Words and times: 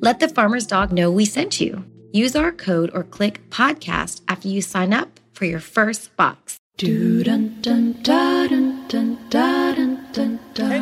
Let 0.00 0.20
the 0.20 0.28
farmer's 0.28 0.66
dog 0.66 0.92
know 0.92 1.10
we 1.10 1.24
sent 1.24 1.60
you. 1.60 1.84
Use 2.12 2.36
our 2.36 2.52
code 2.52 2.90
or 2.94 3.02
click 3.02 3.40
podcast 3.50 4.20
after 4.28 4.46
you 4.48 4.62
sign 4.62 4.92
up 4.94 5.18
for 5.32 5.44
your 5.44 5.58
first 5.60 6.14
box. 6.16 6.56
Ten 6.78 6.94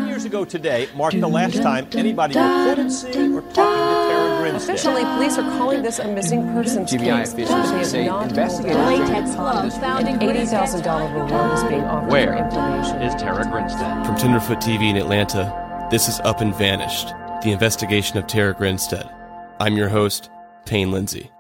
years 0.06 0.26
ago 0.26 0.44
today 0.44 0.88
marked 0.94 1.18
the 1.18 1.26
last 1.26 1.62
time 1.62 1.88
anybody 1.92 2.38
reported 2.38 2.92
seeing 2.92 3.32
or 3.34 3.40
talking 3.40 3.54
to 3.54 3.56
Tara 3.56 4.38
Grinstead. 4.42 4.74
Officially, 4.74 5.04
police 5.04 5.38
are 5.38 5.50
calling 5.58 5.82
this 5.82 5.98
a 5.98 6.08
missing 6.08 6.42
persons 6.52 6.92
GBI 6.92 7.20
case. 7.20 7.32
officials 7.32 7.90
say 7.90 8.06
investigators 8.08 8.76
latex 8.76 9.34
glove 9.34 9.72
found 9.80 10.06
in 10.08 10.18
$80,000 10.18 11.14
reward 11.14 11.54
is 11.54 11.64
being 11.64 11.80
offered 11.84 12.10
Where 12.12 12.32
for 12.36 12.44
information. 12.44 13.00
is 13.00 13.14
Tara 13.14 13.44
Grinstead? 13.50 14.04
From 14.06 14.16
Tenderfoot 14.16 14.58
TV 14.58 14.90
in 14.90 14.96
Atlanta, 14.98 15.88
this 15.90 16.08
is 16.08 16.20
Up 16.20 16.42
and 16.42 16.54
Vanished, 16.54 17.14
the 17.46 17.52
investigation 17.52 18.18
of 18.18 18.26
Tara 18.26 18.52
Grinstead. 18.52 19.08
I'm 19.60 19.76
your 19.76 19.88
host, 19.88 20.28
Payne 20.64 20.90
Lindsay. 20.90 21.30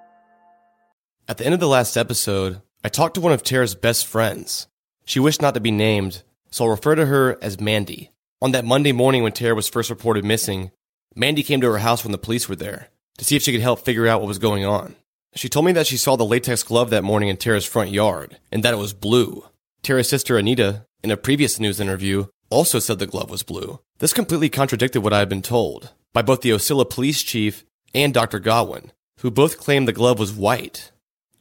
At 1.26 1.36
the 1.36 1.44
end 1.44 1.52
of 1.52 1.58
the 1.58 1.66
last 1.66 1.96
episode, 1.96 2.62
I 2.84 2.88
talked 2.88 3.16
to 3.16 3.20
one 3.20 3.32
of 3.32 3.42
Tara's 3.42 3.74
best 3.74 4.06
friends. 4.06 4.68
She 5.04 5.18
wished 5.18 5.42
not 5.42 5.54
to 5.54 5.60
be 5.60 5.72
named, 5.72 6.22
so 6.52 6.62
I'll 6.62 6.70
refer 6.70 6.94
to 6.94 7.06
her 7.06 7.36
as 7.42 7.60
Mandy. 7.60 8.12
On 8.40 8.52
that 8.52 8.64
Monday 8.64 8.92
morning 8.92 9.24
when 9.24 9.32
Tara 9.32 9.56
was 9.56 9.68
first 9.68 9.90
reported 9.90 10.24
missing, 10.24 10.70
Mandy 11.16 11.42
came 11.42 11.60
to 11.60 11.72
her 11.72 11.78
house 11.78 12.04
when 12.04 12.12
the 12.12 12.18
police 12.18 12.48
were 12.48 12.54
there 12.54 12.86
to 13.18 13.24
see 13.24 13.34
if 13.34 13.42
she 13.42 13.50
could 13.50 13.60
help 13.60 13.80
figure 13.80 14.06
out 14.06 14.20
what 14.20 14.28
was 14.28 14.38
going 14.38 14.64
on. 14.64 14.94
She 15.34 15.48
told 15.48 15.66
me 15.66 15.72
that 15.72 15.88
she 15.88 15.96
saw 15.96 16.14
the 16.14 16.24
latex 16.24 16.62
glove 16.62 16.90
that 16.90 17.02
morning 17.02 17.30
in 17.30 17.36
Tara's 17.36 17.66
front 17.66 17.90
yard 17.90 18.38
and 18.52 18.62
that 18.62 18.74
it 18.74 18.78
was 18.78 18.92
blue. 18.92 19.44
Tara's 19.82 20.08
sister 20.08 20.38
Anita, 20.38 20.86
in 21.02 21.10
a 21.10 21.16
previous 21.16 21.58
news 21.58 21.80
interview, 21.80 22.26
also 22.48 22.78
said 22.78 23.00
the 23.00 23.08
glove 23.08 23.28
was 23.28 23.42
blue. 23.42 23.80
This 23.98 24.12
completely 24.12 24.50
contradicted 24.50 25.02
what 25.02 25.14
I 25.14 25.20
had 25.20 25.30
been 25.30 25.40
told 25.40 25.92
by 26.12 26.20
both 26.20 26.42
the 26.42 26.50
Ocilla 26.50 26.84
police 26.84 27.22
chief 27.22 27.64
and 27.94 28.12
Dr. 28.12 28.38
Godwin, 28.38 28.92
who 29.20 29.30
both 29.30 29.56
claimed 29.56 29.88
the 29.88 29.96
glove 29.96 30.18
was 30.18 30.36
white. 30.36 30.92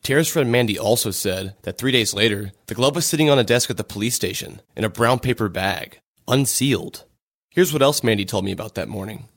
Tara's 0.04 0.32
friend 0.32 0.50
Mandy 0.50 0.80
also 0.80 1.12
said 1.12 1.56
that 1.64 1.78
three 1.78 1.92
days 1.92 2.14
later, 2.14 2.54
the 2.68 2.76
glove 2.76 2.96
was 2.96 3.06
sitting 3.06 3.30
on 3.30 3.38
a 3.38 3.44
desk 3.44 3.70
at 3.70 3.76
the 3.76 3.84
police 3.84 4.16
station 4.16 4.62
in 4.72 4.86
a 4.86 4.90
brown 4.90 5.20
paper 5.20 5.50
bag, 5.50 6.00
unsealed. 6.30 7.04
Here's 7.52 7.74
what 7.74 7.82
else 7.84 8.08
Mandy 8.08 8.24
told 8.24 8.46
me 8.46 8.54
about 8.54 8.76
that 8.76 8.88
morning. 8.88 9.28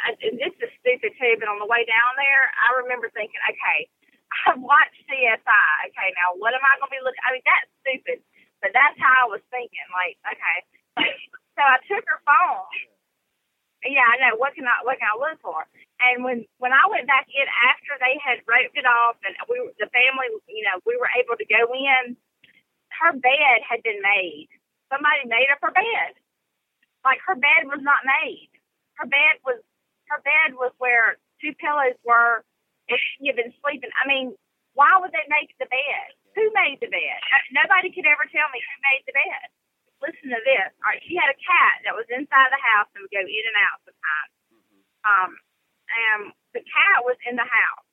I, 0.00 0.16
this 0.16 0.56
is 0.56 0.72
stupid 0.80 1.12
too, 1.20 1.36
but 1.36 1.52
on 1.52 1.60
the 1.60 1.68
way 1.68 1.84
down 1.84 2.12
there, 2.16 2.48
I 2.56 2.80
remember 2.80 3.12
thinking, 3.12 3.36
okay, 3.52 3.84
I've 4.48 4.64
watched 4.64 4.96
CSI. 5.04 5.68
Okay, 5.92 6.08
now 6.16 6.32
what 6.40 6.56
am 6.56 6.64
I 6.64 6.80
going 6.80 6.88
to 6.88 6.96
be 6.96 7.04
looking? 7.04 7.20
I 7.20 7.36
mean, 7.36 7.44
that's 7.44 7.68
stupid, 7.84 8.24
but 8.64 8.72
that's 8.72 8.96
how 8.96 9.12
I 9.12 9.28
was 9.28 9.44
thinking. 9.52 9.84
Like, 9.92 10.16
okay, 10.24 10.56
so 11.56 11.62
I 11.64 11.80
took 11.88 12.04
her 12.04 12.20
phone. 12.28 12.68
Yeah, 13.84 14.04
I 14.04 14.16
know. 14.20 14.36
What 14.36 14.54
can 14.54 14.66
I 14.68 14.82
what 14.84 14.98
can 15.00 15.08
I 15.08 15.16
look 15.16 15.40
for? 15.40 15.64
And 16.00 16.24
when 16.24 16.44
when 16.58 16.72
I 16.72 16.84
went 16.90 17.08
back 17.08 17.28
in 17.32 17.46
after 17.68 17.96
they 18.00 18.20
had 18.20 18.44
roped 18.44 18.76
it 18.76 18.84
off, 18.88 19.16
and 19.24 19.36
we 19.48 19.60
the 19.80 19.88
family, 19.92 20.28
you 20.48 20.64
know, 20.68 20.82
we 20.84 20.98
were 21.00 21.10
able 21.16 21.36
to 21.38 21.46
go 21.48 21.62
in. 21.72 22.16
Her 23.00 23.12
bed 23.12 23.58
had 23.64 23.84
been 23.84 24.00
made. 24.00 24.48
Somebody 24.88 25.28
made 25.28 25.48
up 25.52 25.60
her 25.62 25.72
bed. 25.72 26.16
Like 27.04 27.20
her 27.26 27.36
bed 27.36 27.68
was 27.70 27.80
not 27.82 28.02
made. 28.04 28.50
Her 28.98 29.06
bed 29.06 29.40
was 29.46 29.60
her 30.10 30.20
bed 30.24 30.56
was 30.58 30.72
where 30.78 31.16
two 31.40 31.54
pillows 31.60 31.96
were, 32.02 32.42
and 32.88 32.98
she 32.98 33.28
had 33.28 33.36
been 33.36 33.54
sleeping. 33.62 33.92
I 33.94 34.08
mean, 34.08 34.34
why 34.74 34.90
would 34.98 35.12
they 35.12 35.26
make 35.30 35.54
the 35.58 35.70
bed? 35.70 36.06
Who 36.34 36.50
made 36.52 36.80
the 36.82 36.90
bed? 36.90 37.20
Nobody 37.52 37.92
could 37.94 38.06
ever 38.08 38.26
tell 38.28 38.48
me 38.52 38.60
who 38.60 38.74
made 38.82 39.04
the 39.06 39.16
bed. 39.16 39.46
Listen 40.04 40.28
to 40.28 40.40
this. 40.44 40.70
All 40.84 40.92
right, 40.92 41.02
she 41.08 41.16
had 41.16 41.32
a 41.32 41.38
cat 41.40 41.82
that 41.88 41.96
was 41.96 42.04
inside 42.12 42.50
the 42.52 42.60
house 42.60 42.88
and 42.92 43.00
would 43.00 43.14
go 43.14 43.24
in 43.24 43.44
and 43.48 43.58
out 43.64 43.78
sometimes. 43.84 44.32
Um, 45.06 45.30
and 45.86 46.20
the 46.52 46.62
cat 46.66 47.06
was 47.06 47.16
in 47.24 47.36
the 47.38 47.46
house. 47.46 47.86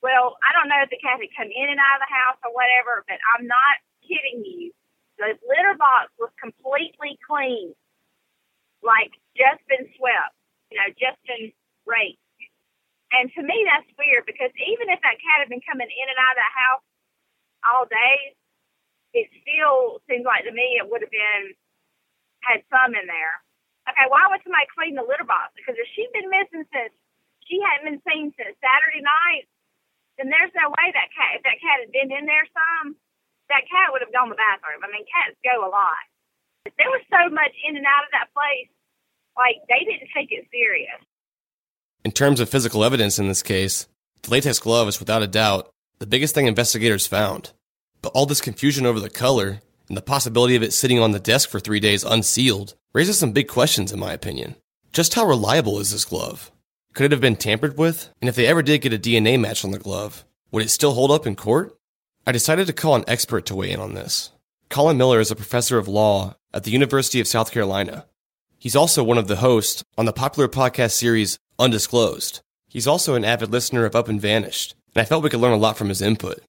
Well, 0.00 0.38
I 0.46 0.54
don't 0.54 0.70
know 0.70 0.78
if 0.86 0.90
the 0.94 1.02
cat 1.02 1.18
had 1.18 1.32
come 1.34 1.50
in 1.50 1.68
and 1.68 1.82
out 1.82 1.98
of 1.98 2.06
the 2.06 2.14
house 2.14 2.38
or 2.46 2.54
whatever, 2.54 3.02
but 3.10 3.18
I'm 3.34 3.50
not 3.50 3.76
kidding 4.06 4.46
you. 4.46 4.70
The 5.18 5.34
litter 5.42 5.74
box 5.74 6.14
was 6.22 6.30
completely 6.38 7.18
clean, 7.26 7.74
like 8.86 9.10
just 9.34 9.58
been 9.66 9.90
swept, 9.98 10.34
you 10.70 10.78
know, 10.78 10.86
just 10.94 11.18
been 11.26 11.50
raked. 11.82 12.22
And 13.10 13.26
to 13.34 13.42
me, 13.42 13.66
that's 13.66 13.90
weird 13.98 14.22
because 14.30 14.54
even 14.54 14.86
if 14.94 15.02
that 15.02 15.18
cat 15.18 15.42
had 15.42 15.50
been 15.50 15.64
coming 15.66 15.90
in 15.90 16.06
and 16.06 16.20
out 16.22 16.38
of 16.38 16.44
the 16.46 16.54
house 16.54 16.86
all 17.66 17.84
day, 17.90 18.38
it 19.14 19.28
still 19.40 20.00
seems 20.08 20.24
like 20.24 20.44
to 20.44 20.52
me 20.52 20.76
it 20.76 20.88
would 20.88 21.00
have 21.00 21.12
been 21.12 21.54
had 22.44 22.62
some 22.70 22.94
in 22.94 23.06
there. 23.08 23.36
Okay, 23.88 24.06
why 24.12 24.28
would 24.28 24.44
somebody 24.44 24.68
clean 24.76 24.94
the 24.94 25.06
litter 25.06 25.24
box? 25.24 25.56
Because 25.56 25.80
if 25.80 25.88
she'd 25.96 26.12
been 26.12 26.28
missing 26.28 26.64
since 26.68 26.92
she 27.48 27.56
hadn't 27.64 27.88
been 27.88 28.02
seen 28.04 28.30
since 28.36 28.52
Saturday 28.60 29.00
night, 29.00 29.48
then 30.20 30.28
there's 30.28 30.52
no 30.52 30.68
way 30.68 30.92
that 30.92 31.08
cat 31.16 31.40
if 31.40 31.42
that 31.48 31.62
cat 31.62 31.80
had 31.80 31.92
been 31.94 32.12
in 32.12 32.28
there 32.28 32.44
some, 32.52 32.98
that 33.48 33.64
cat 33.64 33.90
would 33.90 34.04
have 34.04 34.12
gone 34.12 34.28
to 34.28 34.36
the 34.36 34.40
bathroom. 34.40 34.84
I 34.84 34.92
mean, 34.92 35.08
cats 35.08 35.38
go 35.40 35.64
a 35.64 35.70
lot. 35.72 36.04
There 36.76 36.92
was 36.92 37.00
so 37.08 37.32
much 37.32 37.54
in 37.64 37.80
and 37.80 37.88
out 37.88 38.04
of 38.04 38.12
that 38.12 38.28
place, 38.36 38.68
like 39.40 39.64
they 39.72 39.88
didn't 39.88 40.12
take 40.12 40.28
it 40.28 40.44
serious. 40.52 41.00
In 42.04 42.12
terms 42.12 42.40
of 42.40 42.52
physical 42.52 42.84
evidence 42.84 43.18
in 43.18 43.26
this 43.26 43.42
case, 43.42 43.88
the 44.22 44.30
latex 44.30 44.58
glove 44.58 44.88
is 44.88 45.00
without 45.00 45.22
a 45.22 45.26
doubt 45.26 45.72
the 45.98 46.06
biggest 46.06 46.34
thing 46.34 46.46
investigators 46.46 47.06
found. 47.06 47.52
But 48.02 48.12
all 48.14 48.26
this 48.26 48.40
confusion 48.40 48.86
over 48.86 49.00
the 49.00 49.10
color 49.10 49.60
and 49.88 49.96
the 49.96 50.02
possibility 50.02 50.54
of 50.56 50.62
it 50.62 50.72
sitting 50.72 50.98
on 50.98 51.12
the 51.12 51.18
desk 51.18 51.48
for 51.48 51.60
three 51.60 51.80
days 51.80 52.04
unsealed 52.04 52.74
raises 52.92 53.18
some 53.18 53.32
big 53.32 53.48
questions, 53.48 53.92
in 53.92 53.98
my 53.98 54.12
opinion. 54.12 54.56
Just 54.92 55.14
how 55.14 55.26
reliable 55.26 55.78
is 55.78 55.92
this 55.92 56.04
glove? 56.04 56.50
Could 56.94 57.06
it 57.06 57.12
have 57.12 57.20
been 57.20 57.36
tampered 57.36 57.78
with? 57.78 58.10
And 58.20 58.28
if 58.28 58.34
they 58.34 58.46
ever 58.46 58.62
did 58.62 58.80
get 58.80 58.92
a 58.92 58.98
DNA 58.98 59.38
match 59.38 59.64
on 59.64 59.70
the 59.70 59.78
glove, 59.78 60.24
would 60.50 60.64
it 60.64 60.70
still 60.70 60.94
hold 60.94 61.10
up 61.10 61.26
in 61.26 61.36
court? 61.36 61.76
I 62.26 62.32
decided 62.32 62.66
to 62.66 62.72
call 62.72 62.94
an 62.94 63.04
expert 63.06 63.46
to 63.46 63.54
weigh 63.54 63.70
in 63.70 63.80
on 63.80 63.94
this. 63.94 64.30
Colin 64.68 64.98
Miller 64.98 65.20
is 65.20 65.30
a 65.30 65.36
professor 65.36 65.78
of 65.78 65.88
law 65.88 66.34
at 66.52 66.64
the 66.64 66.70
University 66.70 67.20
of 67.20 67.28
South 67.28 67.52
Carolina. 67.52 68.06
He's 68.58 68.76
also 68.76 69.04
one 69.04 69.18
of 69.18 69.28
the 69.28 69.36
hosts 69.36 69.84
on 69.96 70.04
the 70.04 70.12
popular 70.12 70.48
podcast 70.48 70.92
series 70.92 71.38
Undisclosed. 71.58 72.40
He's 72.68 72.86
also 72.86 73.14
an 73.14 73.24
avid 73.24 73.50
listener 73.50 73.84
of 73.84 73.96
Up 73.96 74.08
and 74.08 74.20
Vanished, 74.20 74.74
and 74.94 75.02
I 75.02 75.04
felt 75.04 75.22
we 75.22 75.30
could 75.30 75.40
learn 75.40 75.52
a 75.52 75.56
lot 75.56 75.78
from 75.78 75.88
his 75.88 76.02
input. 76.02 76.40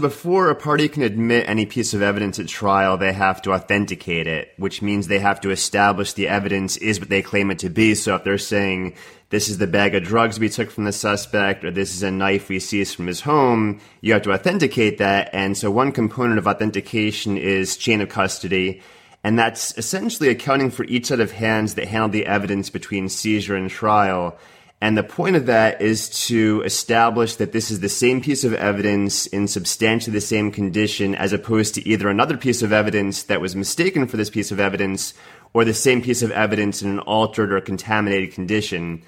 Before 0.00 0.48
a 0.48 0.54
party 0.54 0.88
can 0.88 1.02
admit 1.02 1.46
any 1.46 1.66
piece 1.66 1.92
of 1.92 2.00
evidence 2.00 2.38
at 2.38 2.48
trial, 2.48 2.96
they 2.96 3.12
have 3.12 3.42
to 3.42 3.52
authenticate 3.52 4.26
it, 4.26 4.54
which 4.56 4.80
means 4.80 5.06
they 5.06 5.18
have 5.18 5.42
to 5.42 5.50
establish 5.50 6.14
the 6.14 6.26
evidence 6.26 6.78
is 6.78 6.98
what 6.98 7.10
they 7.10 7.20
claim 7.20 7.50
it 7.50 7.58
to 7.58 7.68
be. 7.68 7.94
So 7.94 8.14
if 8.14 8.24
they're 8.24 8.38
saying 8.38 8.94
this 9.28 9.50
is 9.50 9.58
the 9.58 9.66
bag 9.66 9.94
of 9.94 10.02
drugs 10.02 10.40
we 10.40 10.48
took 10.48 10.70
from 10.70 10.84
the 10.84 10.92
suspect 10.92 11.64
or 11.64 11.70
this 11.70 11.94
is 11.94 12.02
a 12.02 12.10
knife 12.10 12.48
we 12.48 12.60
seized 12.60 12.96
from 12.96 13.08
his 13.08 13.20
home, 13.20 13.78
you 14.00 14.14
have 14.14 14.22
to 14.22 14.32
authenticate 14.32 14.96
that. 14.98 15.28
And 15.34 15.56
so 15.56 15.70
one 15.70 15.92
component 15.92 16.38
of 16.38 16.46
authentication 16.46 17.36
is 17.36 17.76
chain 17.76 18.00
of 18.00 18.08
custody. 18.08 18.80
And 19.22 19.38
that's 19.38 19.76
essentially 19.76 20.30
accounting 20.30 20.70
for 20.70 20.84
each 20.84 21.06
set 21.06 21.20
of 21.20 21.32
hands 21.32 21.74
that 21.74 21.88
handled 21.88 22.12
the 22.12 22.24
evidence 22.24 22.70
between 22.70 23.10
seizure 23.10 23.54
and 23.54 23.68
trial. 23.68 24.38
And 24.82 24.96
the 24.96 25.02
point 25.02 25.36
of 25.36 25.46
that 25.46 25.82
is 25.82 26.08
to 26.26 26.62
establish 26.64 27.36
that 27.36 27.52
this 27.52 27.70
is 27.70 27.80
the 27.80 27.88
same 27.88 28.22
piece 28.22 28.44
of 28.44 28.54
evidence 28.54 29.26
in 29.26 29.46
substantially 29.46 30.14
the 30.14 30.22
same 30.22 30.50
condition 30.50 31.14
as 31.14 31.34
opposed 31.34 31.74
to 31.74 31.86
either 31.86 32.08
another 32.08 32.38
piece 32.38 32.62
of 32.62 32.72
evidence 32.72 33.24
that 33.24 33.42
was 33.42 33.54
mistaken 33.54 34.06
for 34.06 34.16
this 34.16 34.30
piece 34.30 34.50
of 34.50 34.58
evidence 34.58 35.12
or 35.52 35.66
the 35.66 35.74
same 35.74 36.00
piece 36.00 36.22
of 36.22 36.30
evidence 36.30 36.80
in 36.80 36.88
an 36.88 36.98
altered 37.00 37.52
or 37.52 37.60
contaminated 37.60 38.32
condition. 38.32 39.02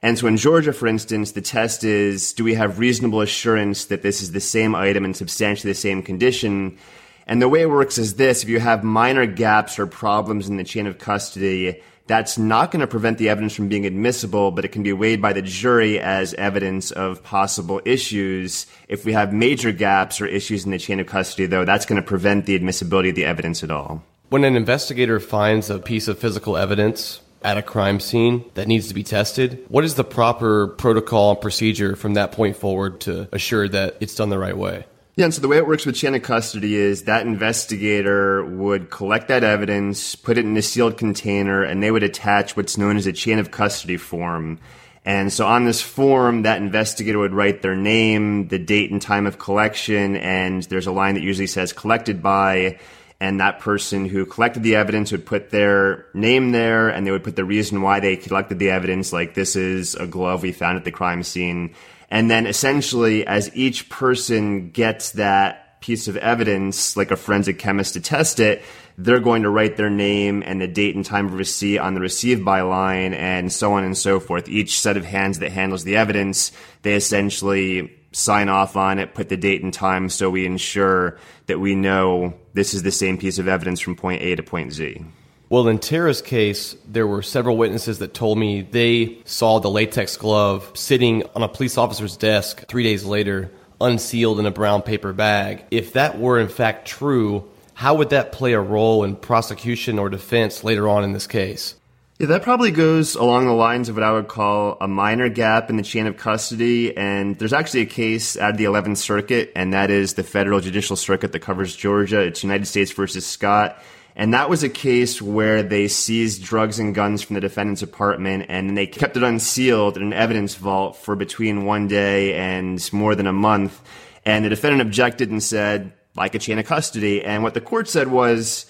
And 0.00 0.16
so 0.16 0.28
in 0.28 0.36
Georgia, 0.36 0.72
for 0.72 0.86
instance, 0.86 1.32
the 1.32 1.40
test 1.40 1.82
is 1.82 2.32
do 2.32 2.44
we 2.44 2.54
have 2.54 2.78
reasonable 2.78 3.20
assurance 3.20 3.86
that 3.86 4.02
this 4.02 4.22
is 4.22 4.30
the 4.30 4.40
same 4.40 4.76
item 4.76 5.04
in 5.04 5.14
substantially 5.14 5.72
the 5.72 5.78
same 5.78 6.02
condition? 6.02 6.78
And 7.26 7.42
the 7.42 7.48
way 7.48 7.62
it 7.62 7.70
works 7.70 7.98
is 7.98 8.14
this 8.14 8.44
if 8.44 8.48
you 8.48 8.60
have 8.60 8.84
minor 8.84 9.26
gaps 9.26 9.80
or 9.80 9.86
problems 9.88 10.48
in 10.48 10.56
the 10.56 10.62
chain 10.62 10.86
of 10.86 10.98
custody, 10.98 11.82
that's 12.06 12.38
not 12.38 12.70
going 12.70 12.80
to 12.80 12.86
prevent 12.86 13.18
the 13.18 13.28
evidence 13.28 13.54
from 13.54 13.68
being 13.68 13.86
admissible, 13.86 14.50
but 14.50 14.64
it 14.64 14.68
can 14.68 14.82
be 14.82 14.92
weighed 14.92 15.20
by 15.20 15.32
the 15.32 15.42
jury 15.42 15.98
as 15.98 16.34
evidence 16.34 16.90
of 16.90 17.22
possible 17.22 17.80
issues. 17.84 18.66
If 18.88 19.04
we 19.04 19.12
have 19.12 19.32
major 19.32 19.72
gaps 19.72 20.20
or 20.20 20.26
issues 20.26 20.64
in 20.64 20.70
the 20.70 20.78
chain 20.78 21.00
of 21.00 21.06
custody, 21.06 21.46
though, 21.46 21.64
that's 21.64 21.86
going 21.86 22.00
to 22.00 22.06
prevent 22.06 22.46
the 22.46 22.54
admissibility 22.54 23.10
of 23.10 23.16
the 23.16 23.24
evidence 23.24 23.64
at 23.64 23.70
all. 23.70 24.02
When 24.28 24.44
an 24.44 24.56
investigator 24.56 25.20
finds 25.20 25.70
a 25.70 25.78
piece 25.78 26.08
of 26.08 26.18
physical 26.18 26.56
evidence 26.56 27.20
at 27.42 27.56
a 27.56 27.62
crime 27.62 28.00
scene 28.00 28.44
that 28.54 28.66
needs 28.66 28.88
to 28.88 28.94
be 28.94 29.04
tested, 29.04 29.64
what 29.68 29.84
is 29.84 29.94
the 29.94 30.04
proper 30.04 30.68
protocol 30.68 31.30
and 31.32 31.40
procedure 31.40 31.94
from 31.94 32.14
that 32.14 32.32
point 32.32 32.56
forward 32.56 33.00
to 33.02 33.28
assure 33.32 33.68
that 33.68 33.96
it's 34.00 34.14
done 34.14 34.30
the 34.30 34.38
right 34.38 34.56
way? 34.56 34.84
Yeah, 35.18 35.24
and 35.24 35.32
so 35.32 35.40
the 35.40 35.48
way 35.48 35.56
it 35.56 35.66
works 35.66 35.86
with 35.86 35.94
chain 35.94 36.14
of 36.14 36.20
custody 36.20 36.74
is 36.74 37.04
that 37.04 37.26
investigator 37.26 38.44
would 38.44 38.90
collect 38.90 39.28
that 39.28 39.44
evidence, 39.44 40.14
put 40.14 40.36
it 40.36 40.44
in 40.44 40.54
a 40.58 40.60
sealed 40.60 40.98
container, 40.98 41.62
and 41.62 41.82
they 41.82 41.90
would 41.90 42.02
attach 42.02 42.54
what's 42.54 42.76
known 42.76 42.98
as 42.98 43.06
a 43.06 43.14
chain 43.14 43.38
of 43.38 43.50
custody 43.50 43.96
form. 43.96 44.58
And 45.06 45.32
so 45.32 45.46
on 45.46 45.64
this 45.64 45.80
form, 45.80 46.42
that 46.42 46.58
investigator 46.60 47.18
would 47.18 47.32
write 47.32 47.62
their 47.62 47.74
name, 47.74 48.48
the 48.48 48.58
date 48.58 48.90
and 48.90 49.00
time 49.00 49.26
of 49.26 49.38
collection, 49.38 50.16
and 50.16 50.64
there's 50.64 50.86
a 50.86 50.92
line 50.92 51.14
that 51.14 51.22
usually 51.22 51.46
says 51.46 51.72
collected 51.72 52.22
by, 52.22 52.78
and 53.18 53.40
that 53.40 53.60
person 53.60 54.04
who 54.04 54.26
collected 54.26 54.64
the 54.64 54.76
evidence 54.76 55.12
would 55.12 55.24
put 55.24 55.48
their 55.48 56.04
name 56.12 56.52
there, 56.52 56.90
and 56.90 57.06
they 57.06 57.10
would 57.10 57.24
put 57.24 57.36
the 57.36 57.44
reason 57.46 57.80
why 57.80 58.00
they 58.00 58.16
collected 58.16 58.58
the 58.58 58.68
evidence, 58.68 59.14
like 59.14 59.32
this 59.32 59.56
is 59.56 59.94
a 59.94 60.06
glove 60.06 60.42
we 60.42 60.52
found 60.52 60.76
at 60.76 60.84
the 60.84 60.90
crime 60.90 61.22
scene 61.22 61.74
and 62.10 62.30
then 62.30 62.46
essentially, 62.46 63.26
as 63.26 63.54
each 63.54 63.88
person 63.88 64.70
gets 64.70 65.12
that 65.12 65.80
piece 65.80 66.08
of 66.08 66.16
evidence, 66.16 66.96
like 66.96 67.10
a 67.10 67.16
forensic 67.16 67.58
chemist 67.58 67.94
to 67.94 68.00
test 68.00 68.40
it, 68.40 68.62
they're 68.98 69.20
going 69.20 69.42
to 69.42 69.50
write 69.50 69.76
their 69.76 69.90
name 69.90 70.42
and 70.44 70.60
the 70.60 70.66
date 70.66 70.94
and 70.94 71.04
time 71.04 71.26
of 71.26 71.34
receipt 71.34 71.78
on 71.78 71.94
the 71.94 72.00
receive 72.00 72.44
by 72.44 72.62
line 72.62 73.12
and 73.12 73.52
so 73.52 73.72
on 73.74 73.84
and 73.84 73.96
so 73.96 74.18
forth. 74.18 74.48
Each 74.48 74.80
set 74.80 74.96
of 74.96 75.04
hands 75.04 75.38
that 75.40 75.52
handles 75.52 75.84
the 75.84 75.96
evidence, 75.96 76.52
they 76.82 76.94
essentially 76.94 77.92
sign 78.12 78.48
off 78.48 78.76
on 78.76 78.98
it, 78.98 79.14
put 79.14 79.28
the 79.28 79.36
date 79.36 79.62
and 79.62 79.74
time 79.74 80.08
so 80.08 80.30
we 80.30 80.46
ensure 80.46 81.18
that 81.46 81.60
we 81.60 81.74
know 81.74 82.34
this 82.54 82.72
is 82.72 82.82
the 82.82 82.90
same 82.90 83.18
piece 83.18 83.38
of 83.38 83.46
evidence 83.46 83.78
from 83.78 83.94
point 83.94 84.22
A 84.22 84.34
to 84.34 84.42
point 84.42 84.72
Z. 84.72 85.04
Well, 85.48 85.68
in 85.68 85.78
Tara's 85.78 86.22
case, 86.22 86.74
there 86.88 87.06
were 87.06 87.22
several 87.22 87.56
witnesses 87.56 88.00
that 88.00 88.14
told 88.14 88.36
me 88.36 88.62
they 88.62 89.18
saw 89.24 89.60
the 89.60 89.70
latex 89.70 90.16
glove 90.16 90.68
sitting 90.74 91.22
on 91.36 91.44
a 91.44 91.48
police 91.48 91.78
officer's 91.78 92.16
desk 92.16 92.66
three 92.66 92.82
days 92.82 93.04
later, 93.04 93.52
unsealed 93.80 94.40
in 94.40 94.46
a 94.46 94.50
brown 94.50 94.82
paper 94.82 95.12
bag. 95.12 95.64
If 95.70 95.92
that 95.92 96.18
were 96.18 96.40
in 96.40 96.48
fact 96.48 96.88
true, 96.88 97.48
how 97.74 97.94
would 97.94 98.10
that 98.10 98.32
play 98.32 98.54
a 98.54 98.60
role 98.60 99.04
in 99.04 99.14
prosecution 99.14 100.00
or 100.00 100.08
defense 100.08 100.64
later 100.64 100.88
on 100.88 101.04
in 101.04 101.12
this 101.12 101.28
case? 101.28 101.76
Yeah, 102.18 102.28
that 102.28 102.42
probably 102.42 102.72
goes 102.72 103.14
along 103.14 103.46
the 103.46 103.52
lines 103.52 103.88
of 103.88 103.94
what 103.94 104.02
I 104.02 104.10
would 104.10 104.26
call 104.26 104.78
a 104.80 104.88
minor 104.88 105.28
gap 105.28 105.70
in 105.70 105.76
the 105.76 105.82
chain 105.82 106.06
of 106.06 106.16
custody. 106.16 106.96
And 106.96 107.38
there's 107.38 107.52
actually 107.52 107.82
a 107.82 107.86
case 107.86 108.36
out 108.36 108.52
of 108.52 108.56
the 108.56 108.64
11th 108.64 108.96
Circuit, 108.96 109.52
and 109.54 109.74
that 109.74 109.90
is 109.90 110.14
the 110.14 110.22
Federal 110.24 110.60
Judicial 110.60 110.96
Circuit 110.96 111.30
that 111.32 111.40
covers 111.40 111.76
Georgia. 111.76 112.20
It's 112.22 112.42
United 112.42 112.64
States 112.64 112.90
versus 112.90 113.26
Scott. 113.26 113.80
And 114.18 114.32
that 114.32 114.48
was 114.48 114.62
a 114.62 114.70
case 114.70 115.20
where 115.20 115.62
they 115.62 115.88
seized 115.88 116.42
drugs 116.42 116.78
and 116.78 116.94
guns 116.94 117.22
from 117.22 117.34
the 117.34 117.40
defendant's 117.40 117.82
apartment 117.82 118.46
and 118.48 118.76
they 118.76 118.86
kept 118.86 119.18
it 119.18 119.22
unsealed 119.22 119.98
in 119.98 120.02
an 120.02 120.14
evidence 120.14 120.54
vault 120.54 120.96
for 120.96 121.14
between 121.14 121.66
one 121.66 121.86
day 121.86 122.34
and 122.34 122.92
more 122.94 123.14
than 123.14 123.26
a 123.26 123.32
month. 123.32 123.78
And 124.24 124.42
the 124.42 124.48
defendant 124.48 124.80
objected 124.80 125.30
and 125.30 125.42
said, 125.42 125.92
like 126.16 126.34
a 126.34 126.38
chain 126.38 126.58
of 126.58 126.64
custody. 126.64 127.22
And 127.22 127.42
what 127.42 127.52
the 127.52 127.60
court 127.60 127.88
said 127.88 128.08
was, 128.08 128.64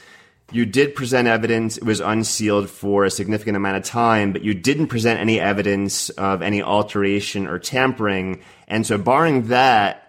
you 0.50 0.66
did 0.66 0.94
present 0.94 1.28
evidence. 1.28 1.76
It 1.76 1.84
was 1.84 2.00
unsealed 2.00 2.68
for 2.68 3.04
a 3.04 3.10
significant 3.10 3.56
amount 3.56 3.76
of 3.76 3.84
time, 3.84 4.32
but 4.32 4.42
you 4.42 4.52
didn't 4.52 4.88
present 4.88 5.20
any 5.20 5.40
evidence 5.40 6.10
of 6.10 6.42
any 6.42 6.60
alteration 6.60 7.46
or 7.46 7.58
tampering. 7.58 8.40
And 8.68 8.86
so 8.86 8.98
barring 8.98 9.48
that, 9.48 10.05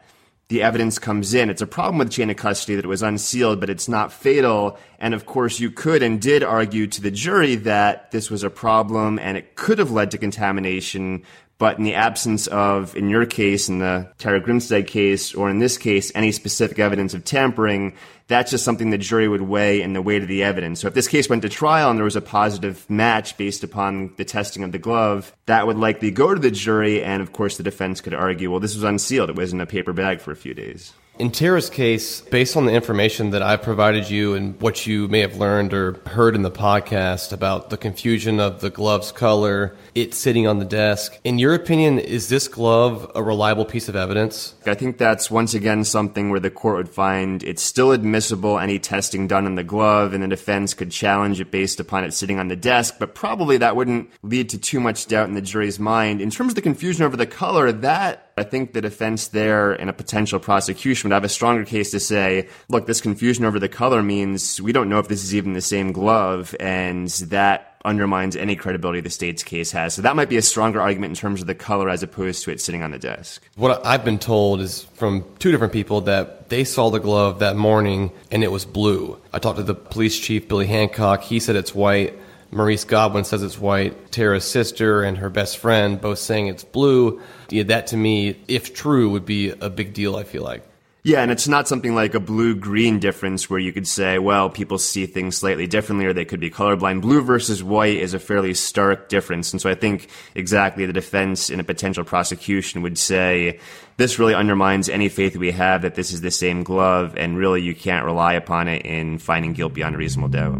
the 0.49 0.61
evidence 0.61 0.97
comes 0.97 1.33
in. 1.33 1.49
It's 1.49 1.61
a 1.61 1.67
problem 1.67 1.97
with 1.97 2.09
chain 2.09 2.29
of 2.29 2.37
custody 2.37 2.75
that 2.75 2.85
it 2.85 2.87
was 2.87 3.03
unsealed, 3.03 3.59
but 3.59 3.69
it's 3.69 3.89
not 3.89 4.13
fatal. 4.13 4.77
And 4.97 5.13
of 5.13 5.25
course, 5.25 5.59
you 5.59 5.69
could 5.69 6.01
and 6.01 6.21
did 6.21 6.41
argue 6.41 6.87
to 6.87 7.01
the 7.01 7.11
jury 7.11 7.55
that 7.55 8.11
this 8.11 8.31
was 8.31 8.43
a 8.43 8.49
problem 8.49 9.19
and 9.19 9.37
it 9.37 9.55
could 9.55 9.77
have 9.79 9.91
led 9.91 10.11
to 10.11 10.17
contamination. 10.17 11.23
But 11.59 11.79
in 11.79 11.83
the 11.83 11.95
absence 11.95 12.45
of, 12.47 12.95
in 12.95 13.09
your 13.09 13.25
case, 13.25 13.67
in 13.67 13.79
the 13.79 14.07
Tara 14.19 14.39
Grinstead 14.39 14.85
case, 14.85 15.33
or 15.33 15.49
in 15.49 15.57
this 15.57 15.77
case, 15.77 16.11
any 16.13 16.31
specific 16.31 16.77
evidence 16.77 17.15
of 17.15 17.25
tampering, 17.25 17.95
that's 18.27 18.51
just 18.51 18.63
something 18.63 18.91
the 18.91 18.97
jury 18.97 19.27
would 19.27 19.41
weigh 19.41 19.81
in 19.81 19.93
the 19.93 20.01
weight 20.01 20.21
of 20.21 20.27
the 20.27 20.43
evidence. 20.43 20.81
So 20.81 20.87
if 20.87 20.93
this 20.93 21.07
case 21.07 21.29
went 21.29 21.41
to 21.41 21.49
trial 21.49 21.89
and 21.89 21.97
there 21.97 22.03
was 22.03 22.15
a 22.15 22.21
positive 22.21 22.87
match 22.89 23.37
based 23.37 23.63
upon 23.63 24.13
the 24.17 24.25
testing 24.25 24.63
of 24.63 24.71
the 24.71 24.77
glove, 24.77 25.35
that 25.47 25.65
would 25.65 25.77
likely 25.77 26.11
go 26.11 26.33
to 26.33 26.39
the 26.39 26.51
jury. 26.51 27.03
And 27.03 27.23
of 27.23 27.33
course, 27.33 27.57
the 27.57 27.63
defense 27.63 28.01
could 28.01 28.13
argue, 28.13 28.51
well, 28.51 28.59
this 28.59 28.75
was 28.75 28.83
unsealed. 28.83 29.29
It 29.31 29.35
was 29.35 29.51
in 29.51 29.59
a 29.59 29.65
paper 29.65 29.93
bag 29.93 30.19
for 30.19 30.31
a 30.31 30.35
few 30.35 30.53
days. 30.53 30.93
In 31.19 31.31
Tara's 31.31 31.71
case, 31.71 32.21
based 32.21 32.55
on 32.55 32.67
the 32.67 32.73
information 32.73 33.31
that 33.31 33.41
I've 33.41 33.63
provided 33.63 34.07
you 34.07 34.35
and 34.35 34.59
what 34.61 34.85
you 34.85 35.07
may 35.07 35.21
have 35.21 35.35
learned 35.37 35.73
or 35.73 35.93
heard 36.05 36.35
in 36.35 36.43
the 36.43 36.51
podcast 36.51 37.33
about 37.33 37.71
the 37.71 37.77
confusion 37.77 38.39
of 38.39 38.61
the 38.61 38.69
glove's 38.69 39.11
color, 39.11 39.75
it 40.01 40.13
sitting 40.13 40.47
on 40.47 40.59
the 40.59 40.65
desk, 40.65 41.19
in 41.23 41.39
your 41.39 41.53
opinion, 41.53 41.97
is 41.97 42.29
this 42.29 42.47
glove 42.47 43.11
a 43.15 43.23
reliable 43.23 43.65
piece 43.65 43.89
of 43.89 43.95
evidence? 43.95 44.53
I 44.65 44.75
think 44.75 44.97
that's 44.97 45.31
once 45.31 45.53
again 45.53 45.83
something 45.83 46.29
where 46.29 46.39
the 46.39 46.51
court 46.51 46.77
would 46.77 46.89
find 46.89 47.41
it's 47.43 47.63
still 47.63 47.91
admissible 47.91 48.59
any 48.59 48.77
testing 48.77 49.27
done 49.27 49.45
on 49.45 49.55
the 49.55 49.63
glove 49.63 50.13
and 50.13 50.21
the 50.23 50.27
defense 50.27 50.73
could 50.73 50.91
challenge 50.91 51.41
it 51.41 51.49
based 51.49 51.79
upon 51.79 52.03
it 52.03 52.13
sitting 52.13 52.39
on 52.39 52.47
the 52.47 52.55
desk, 52.55 52.95
but 52.99 53.15
probably 53.15 53.57
that 53.57 53.75
wouldn't 53.75 54.09
lead 54.21 54.49
to 54.49 54.57
too 54.57 54.79
much 54.79 55.07
doubt 55.07 55.27
in 55.27 55.33
the 55.33 55.41
jury's 55.41 55.79
mind. 55.79 56.21
In 56.21 56.29
terms 56.29 56.51
of 56.51 56.55
the 56.55 56.61
confusion 56.61 57.03
over 57.03 57.17
the 57.17 57.25
color, 57.25 57.71
that 57.71 58.27
I 58.37 58.43
think 58.43 58.73
the 58.73 58.81
defense 58.81 59.29
there 59.29 59.73
in 59.73 59.89
a 59.89 59.93
potential 59.93 60.39
prosecution 60.39 61.09
would 61.09 61.15
have 61.15 61.23
a 61.23 61.29
stronger 61.29 61.65
case 61.65 61.89
to 61.91 61.99
say, 61.99 62.49
look, 62.69 62.85
this 62.85 63.01
confusion 63.01 63.45
over 63.45 63.57
the 63.57 63.67
color 63.67 64.03
means 64.03 64.61
we 64.61 64.71
don't 64.71 64.89
know 64.89 64.99
if 64.99 65.07
this 65.07 65.23
is 65.23 65.33
even 65.33 65.53
the 65.53 65.61
same 65.61 65.91
glove, 65.91 66.55
and 66.59 67.07
that 67.07 67.76
undermines 67.87 68.35
any 68.35 68.55
credibility 68.55 69.01
the 69.01 69.09
state's 69.09 69.43
case 69.43 69.71
has. 69.71 69.93
So 69.93 70.01
that 70.01 70.15
might 70.15 70.29
be 70.29 70.37
a 70.37 70.41
stronger 70.41 70.81
argument 70.81 71.11
in 71.11 71.15
terms 71.15 71.41
of 71.41 71.47
the 71.47 71.55
color 71.55 71.89
as 71.89 72.03
opposed 72.03 72.43
to 72.43 72.51
it 72.51 72.59
sitting 72.61 72.83
on 72.83 72.91
the 72.91 72.99
desk. 72.99 73.47
What 73.55 73.85
I've 73.85 74.03
been 74.03 74.19
told 74.19 74.59
is 74.61 74.83
from 74.95 75.25
two 75.39 75.51
different 75.51 75.73
people 75.73 76.01
that 76.01 76.49
they 76.49 76.63
saw 76.63 76.89
the 76.89 76.99
glove 76.99 77.39
that 77.39 77.55
morning 77.55 78.11
and 78.31 78.43
it 78.43 78.51
was 78.51 78.65
blue. 78.65 79.19
I 79.33 79.39
talked 79.39 79.57
to 79.57 79.63
the 79.63 79.75
police 79.75 80.19
chief, 80.19 80.47
Billy 80.47 80.67
Hancock. 80.67 81.23
He 81.23 81.39
said 81.39 81.55
it's 81.55 81.73
white. 81.73 82.13
Maurice 82.51 82.83
Godwin 82.83 83.23
says 83.23 83.43
it's 83.43 83.59
white. 83.59 84.11
Tara's 84.11 84.45
sister 84.45 85.03
and 85.03 85.17
her 85.17 85.29
best 85.29 85.57
friend 85.57 85.99
both 85.99 86.19
saying 86.19 86.47
it's 86.47 86.63
blue. 86.63 87.21
Yeah, 87.49 87.63
that 87.63 87.87
to 87.87 87.97
me, 87.97 88.39
if 88.47 88.73
true, 88.73 89.09
would 89.09 89.25
be 89.25 89.49
a 89.49 89.69
big 89.69 89.93
deal, 89.93 90.15
I 90.15 90.23
feel 90.23 90.43
like. 90.43 90.63
Yeah, 91.07 91.21
and 91.21 91.31
it's 91.31 91.47
not 91.47 91.69
something 91.69 91.95
like 91.95 92.15
a 92.15 92.19
blue 92.19 92.53
green 92.53 92.99
difference 92.99 93.49
where 93.49 93.61
you 93.61 93.71
could 93.71 93.87
say, 93.87 94.19
well, 94.19 94.49
people 94.49 94.77
see 94.77 95.05
things 95.05 95.37
slightly 95.37 95.65
differently 95.65 96.05
or 96.05 96.11
they 96.11 96.25
could 96.25 96.41
be 96.41 96.51
colorblind. 96.51 96.99
Blue 96.99 97.21
versus 97.21 97.63
white 97.63 97.95
is 97.95 98.13
a 98.13 98.19
fairly 98.19 98.53
stark 98.53 99.07
difference. 99.07 99.53
And 99.53 99.61
so 99.61 99.69
I 99.69 99.75
think 99.75 100.09
exactly 100.35 100.85
the 100.85 100.91
defense 100.91 101.49
in 101.49 101.61
a 101.61 101.63
potential 101.63 102.03
prosecution 102.03 102.81
would 102.81 102.97
say, 102.97 103.61
this 103.95 104.19
really 104.19 104.35
undermines 104.35 104.89
any 104.89 105.07
faith 105.07 105.37
we 105.37 105.51
have 105.51 105.83
that 105.83 105.95
this 105.95 106.11
is 106.11 106.19
the 106.19 106.29
same 106.29 106.63
glove, 106.63 107.15
and 107.15 107.37
really 107.37 107.61
you 107.61 107.73
can't 107.73 108.03
rely 108.03 108.33
upon 108.33 108.67
it 108.67 108.85
in 108.85 109.17
finding 109.17 109.53
guilt 109.53 109.73
beyond 109.73 109.95
a 109.95 109.97
reasonable 109.97 110.27
doubt. 110.27 110.59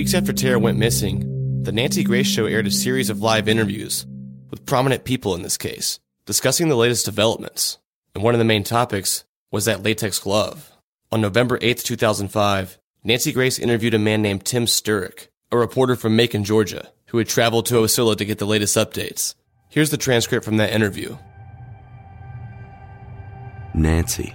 Weeks 0.00 0.14
after 0.14 0.32
Tara 0.32 0.58
went 0.58 0.78
missing, 0.78 1.62
the 1.62 1.72
Nancy 1.72 2.02
Grace 2.02 2.26
Show 2.26 2.46
aired 2.46 2.66
a 2.66 2.70
series 2.70 3.10
of 3.10 3.20
live 3.20 3.48
interviews 3.48 4.06
with 4.48 4.64
prominent 4.64 5.04
people 5.04 5.34
in 5.34 5.42
this 5.42 5.58
case, 5.58 6.00
discussing 6.24 6.70
the 6.70 6.74
latest 6.74 7.04
developments. 7.04 7.76
And 8.14 8.24
one 8.24 8.32
of 8.32 8.38
the 8.38 8.46
main 8.46 8.64
topics 8.64 9.26
was 9.50 9.66
that 9.66 9.82
latex 9.82 10.18
glove. 10.18 10.72
On 11.12 11.20
November 11.20 11.58
8, 11.60 11.76
2005, 11.76 12.78
Nancy 13.04 13.30
Grace 13.30 13.58
interviewed 13.58 13.92
a 13.92 13.98
man 13.98 14.22
named 14.22 14.46
Tim 14.46 14.64
Sturrock, 14.64 15.28
a 15.52 15.58
reporter 15.58 15.96
from 15.96 16.16
Macon, 16.16 16.44
Georgia, 16.44 16.90
who 17.08 17.18
had 17.18 17.28
traveled 17.28 17.66
to 17.66 17.74
Ocilla 17.74 18.16
to 18.16 18.24
get 18.24 18.38
the 18.38 18.46
latest 18.46 18.78
updates. 18.78 19.34
Here's 19.68 19.90
the 19.90 19.98
transcript 19.98 20.46
from 20.46 20.56
that 20.56 20.72
interview. 20.72 21.18
Nancy, 23.74 24.34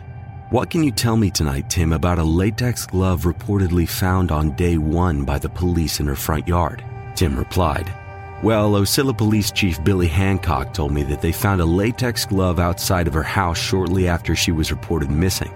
what 0.55 0.69
can 0.69 0.85
you 0.85 0.91
tell 0.91 1.17
me 1.17 1.29
tonight, 1.29 1.69
Tim, 1.69 1.91
about 1.91 2.17
a 2.17 2.23
latex 2.23 2.85
glove 2.85 3.23
reportedly 3.23 3.85
found 3.85 4.31
on 4.31 4.51
day 4.51 4.77
one 4.77 5.25
by 5.25 5.37
the 5.37 5.49
police 5.49 5.99
in 5.99 6.07
her 6.07 6.15
front 6.15 6.47
yard? 6.47 6.81
Tim 7.13 7.37
replied, 7.37 7.93
Well, 8.41 8.71
Ocilla 8.71 9.17
Police 9.17 9.51
Chief 9.51 9.83
Billy 9.83 10.07
Hancock 10.07 10.73
told 10.73 10.93
me 10.93 11.03
that 11.03 11.19
they 11.19 11.33
found 11.33 11.59
a 11.59 11.65
latex 11.65 12.25
glove 12.25 12.57
outside 12.57 13.05
of 13.05 13.13
her 13.13 13.21
house 13.21 13.57
shortly 13.57 14.07
after 14.07 14.33
she 14.33 14.53
was 14.53 14.71
reported 14.71 15.11
missing. 15.11 15.51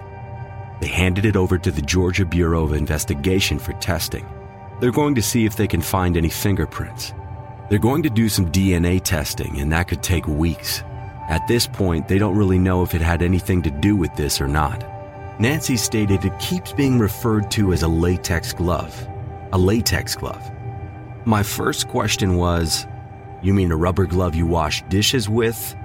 They 0.82 0.88
handed 0.88 1.24
it 1.24 1.34
over 1.34 1.56
to 1.56 1.70
the 1.70 1.80
Georgia 1.80 2.26
Bureau 2.26 2.62
of 2.62 2.74
Investigation 2.74 3.58
for 3.58 3.72
testing. 3.80 4.28
They're 4.80 4.90
going 4.90 5.14
to 5.14 5.22
see 5.22 5.46
if 5.46 5.56
they 5.56 5.66
can 5.66 5.80
find 5.80 6.14
any 6.14 6.28
fingerprints. 6.28 7.14
They're 7.70 7.78
going 7.78 8.02
to 8.02 8.10
do 8.10 8.28
some 8.28 8.52
DNA 8.52 9.02
testing, 9.02 9.60
and 9.60 9.72
that 9.72 9.88
could 9.88 10.02
take 10.02 10.26
weeks. 10.26 10.82
At 11.30 11.46
this 11.46 11.64
point, 11.64 12.08
they 12.08 12.18
don't 12.18 12.36
really 12.36 12.58
know 12.58 12.82
if 12.82 12.92
it 12.92 13.00
had 13.00 13.22
anything 13.22 13.62
to 13.62 13.70
do 13.70 13.94
with 13.94 14.12
this 14.16 14.40
or 14.40 14.48
not. 14.48 14.84
Nancy 15.40 15.76
stated 15.76 16.24
it 16.24 16.36
keeps 16.40 16.72
being 16.72 16.98
referred 16.98 17.52
to 17.52 17.72
as 17.72 17.84
a 17.84 17.88
latex 17.88 18.52
glove. 18.52 19.06
A 19.52 19.58
latex 19.58 20.16
glove. 20.16 20.50
My 21.24 21.44
first 21.44 21.86
question 21.86 22.34
was 22.34 22.84
You 23.42 23.54
mean 23.54 23.70
a 23.70 23.76
rubber 23.76 24.06
glove 24.06 24.34
you 24.34 24.44
wash 24.44 24.82
dishes 24.88 25.28
with? 25.28 25.76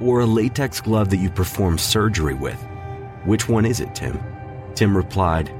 Or 0.00 0.20
a 0.20 0.26
latex 0.26 0.80
glove 0.80 1.10
that 1.10 1.18
you 1.18 1.28
perform 1.28 1.76
surgery 1.76 2.34
with? 2.34 2.60
Which 3.26 3.46
one 3.46 3.66
is 3.66 3.80
it, 3.80 3.94
Tim? 3.94 4.18
Tim 4.74 4.96
replied, 4.96 5.52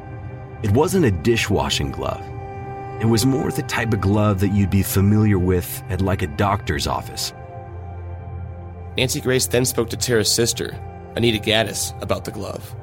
It 0.62 0.70
wasn't 0.70 1.04
a 1.04 1.10
dishwashing 1.10 1.90
glove. 1.90 2.24
It 3.02 3.06
was 3.06 3.26
more 3.26 3.50
the 3.50 3.62
type 3.64 3.92
of 3.92 4.00
glove 4.00 4.40
that 4.40 4.54
you'd 4.54 4.70
be 4.70 4.82
familiar 4.82 5.38
with 5.38 5.82
at 5.90 6.00
like 6.00 6.22
a 6.22 6.28
doctor's 6.28 6.86
office. 6.86 7.34
Nancy 8.96 9.20
Grace 9.20 9.46
then 9.46 9.64
spoke 9.64 9.90
to 9.90 9.96
Tara's 9.96 10.30
sister, 10.30 10.78
Anita 11.16 11.38
Gaddis, 11.38 12.00
about 12.00 12.24
the 12.24 12.30
glove. 12.30 12.74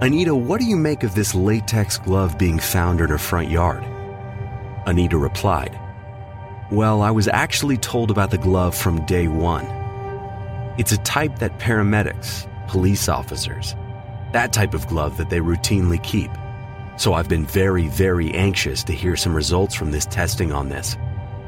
Anita, 0.00 0.34
what 0.34 0.60
do 0.60 0.66
you 0.66 0.76
make 0.76 1.02
of 1.02 1.14
this 1.14 1.34
latex 1.34 1.98
glove 1.98 2.38
being 2.38 2.58
found 2.58 3.00
in 3.00 3.08
her 3.08 3.18
front 3.18 3.50
yard? 3.50 3.84
Anita 4.86 5.16
replied, 5.16 5.78
Well, 6.70 7.02
I 7.02 7.10
was 7.10 7.28
actually 7.28 7.76
told 7.76 8.10
about 8.10 8.30
the 8.30 8.38
glove 8.38 8.76
from 8.76 9.04
day 9.06 9.28
one. 9.28 9.66
It's 10.78 10.92
a 10.92 10.98
type 10.98 11.38
that 11.38 11.58
paramedics, 11.58 12.48
police 12.68 13.08
officers, 13.08 13.74
that 14.32 14.52
type 14.52 14.74
of 14.74 14.86
glove 14.86 15.16
that 15.18 15.28
they 15.28 15.40
routinely 15.40 16.02
keep. 16.02 16.30
So 16.96 17.14
I've 17.14 17.28
been 17.28 17.46
very, 17.46 17.88
very 17.88 18.32
anxious 18.32 18.84
to 18.84 18.92
hear 18.92 19.16
some 19.16 19.34
results 19.34 19.74
from 19.74 19.90
this 19.90 20.06
testing 20.06 20.52
on 20.52 20.68
this, 20.68 20.96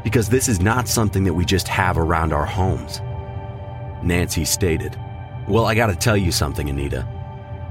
because 0.05 0.29
this 0.29 0.49
is 0.49 0.61
not 0.61 0.87
something 0.87 1.25
that 1.25 1.35
we 1.35 1.45
just 1.45 1.67
have 1.67 1.99
around 1.99 2.33
our 2.33 2.45
homes. 2.45 3.01
Nancy 4.05 4.45
stated, 4.45 4.97
Well, 5.49 5.65
I 5.65 5.75
gotta 5.75 5.97
tell 5.97 6.17
you 6.17 6.31
something, 6.31 6.69
Anita. 6.69 7.09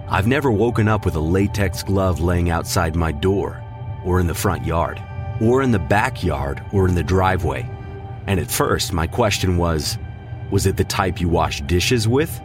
I've 0.10 0.28
never 0.28 0.52
woken 0.52 0.88
up 0.88 1.06
with 1.06 1.16
a 1.16 1.20
latex 1.20 1.84
glove 1.84 2.20
laying 2.20 2.50
outside 2.50 2.96
my 2.96 3.12
door, 3.12 3.64
or 4.04 4.20
in 4.20 4.28
the 4.28 4.34
front 4.34 4.66
yard, 4.66 5.02
or 5.40 5.62
in 5.62 5.72
the 5.72 5.80
backyard, 5.80 6.62
or 6.74 6.88
in 6.88 6.96
the 6.96 7.04
driveway. 7.04 7.70
And 8.28 8.40
at 8.40 8.52
first, 8.52 8.92
my 8.92 9.08
question 9.08 9.58
was 9.58 9.98
was 10.52 10.66
it 10.66 10.78
the 10.78 10.84
type 10.84 11.20
you 11.20 11.30
wash 11.30 11.62
dishes 11.62 12.08
with? 12.08 12.42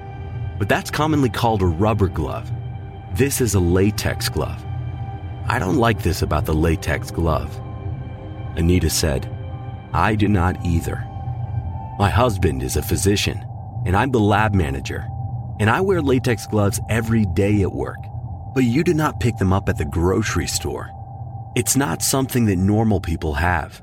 But 0.59 0.69
that's 0.69 0.91
commonly 0.91 1.29
called 1.29 1.63
a 1.63 1.67
rubber 1.67 2.09
glove. 2.09 2.51
This 3.15 3.41
is 3.41 3.55
a 3.55 3.61
latex 3.61 4.29
glove. 4.29 4.65
I 5.47 5.59
don't 5.59 5.77
like 5.77 6.03
this 6.03 6.23
about 6.23 6.47
the 6.47 6.55
latex 6.55 7.11
glove. 7.11 7.59
Anita 8.57 8.91
said, 8.91 9.29
I 9.93 10.15
do 10.15 10.29
not 10.29 10.65
either. 10.65 11.05
My 11.99 12.11
husband 12.11 12.63
is 12.63 12.77
a 12.77 12.83
physician, 12.83 13.45
and 13.87 13.97
I'm 13.97 14.11
the 14.11 14.21
lab 14.21 14.55
manager, 14.55 15.07
and 15.59 15.69
I 15.69 15.81
wear 15.81 16.03
latex 16.03 16.47
gloves 16.47 16.81
every 16.89 17.25
day 17.35 17.63
at 17.63 17.73
work. 17.73 17.99
But 18.55 18.65
you 18.65 18.85
do 18.85 18.95
not 18.95 19.21
pick 19.21 19.37
them 19.37 19.53
up 19.53 19.69
at 19.69 19.79
the 19.79 19.85
grocery 19.85 20.47
store. 20.47 20.91
It's 21.55 21.77
not 21.77 22.03
something 22.03 22.47
that 22.47 22.57
normal 22.57 23.01
people 23.01 23.35
have. 23.35 23.83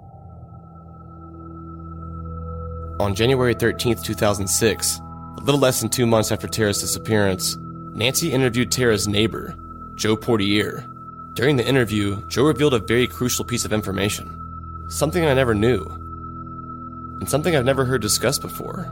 On 3.00 3.14
January 3.14 3.54
13, 3.54 3.98
2006, 3.98 5.00
a 5.00 5.42
little 5.42 5.60
less 5.60 5.82
than 5.82 5.90
two 5.90 6.06
months 6.06 6.32
after 6.32 6.48
Tara's 6.48 6.80
disappearance, 6.80 7.58
Nancy 7.94 8.32
interviewed 8.32 8.72
Tara's 8.72 9.08
neighbor, 9.08 9.56
Joe 9.96 10.16
Portier. 10.16 10.86
During 11.34 11.58
the 11.58 11.68
interview, 11.68 12.26
Joe 12.30 12.44
revealed 12.44 12.74
a 12.74 12.80
very 12.80 13.08
crucial 13.08 13.44
piece 13.44 13.66
of 13.66 13.74
information. 13.74 14.35
Something 14.88 15.26
I 15.26 15.34
never 15.34 15.56
knew. 15.56 15.84
And 17.20 17.30
something 17.30 17.56
I've 17.56 17.66
never 17.66 17.86
heard 17.86 18.02
discussed 18.02 18.42
before. 18.42 18.88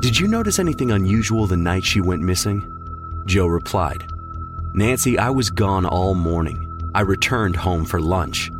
Did 0.00 0.18
you 0.18 0.28
notice 0.28 0.58
anything 0.58 0.90
unusual 0.92 1.46
the 1.46 1.56
night 1.56 1.84
she 1.84 2.00
went 2.00 2.22
missing? 2.22 2.66
Joe 3.26 3.46
replied, 3.46 4.12
Nancy, 4.72 5.18
I 5.18 5.30
was 5.30 5.50
gone 5.50 5.84
all 5.84 6.14
morning. 6.14 6.66
I 6.94 7.00
returned 7.02 7.56
home 7.56 7.84
for 7.84 8.00
lunch. 8.00 8.50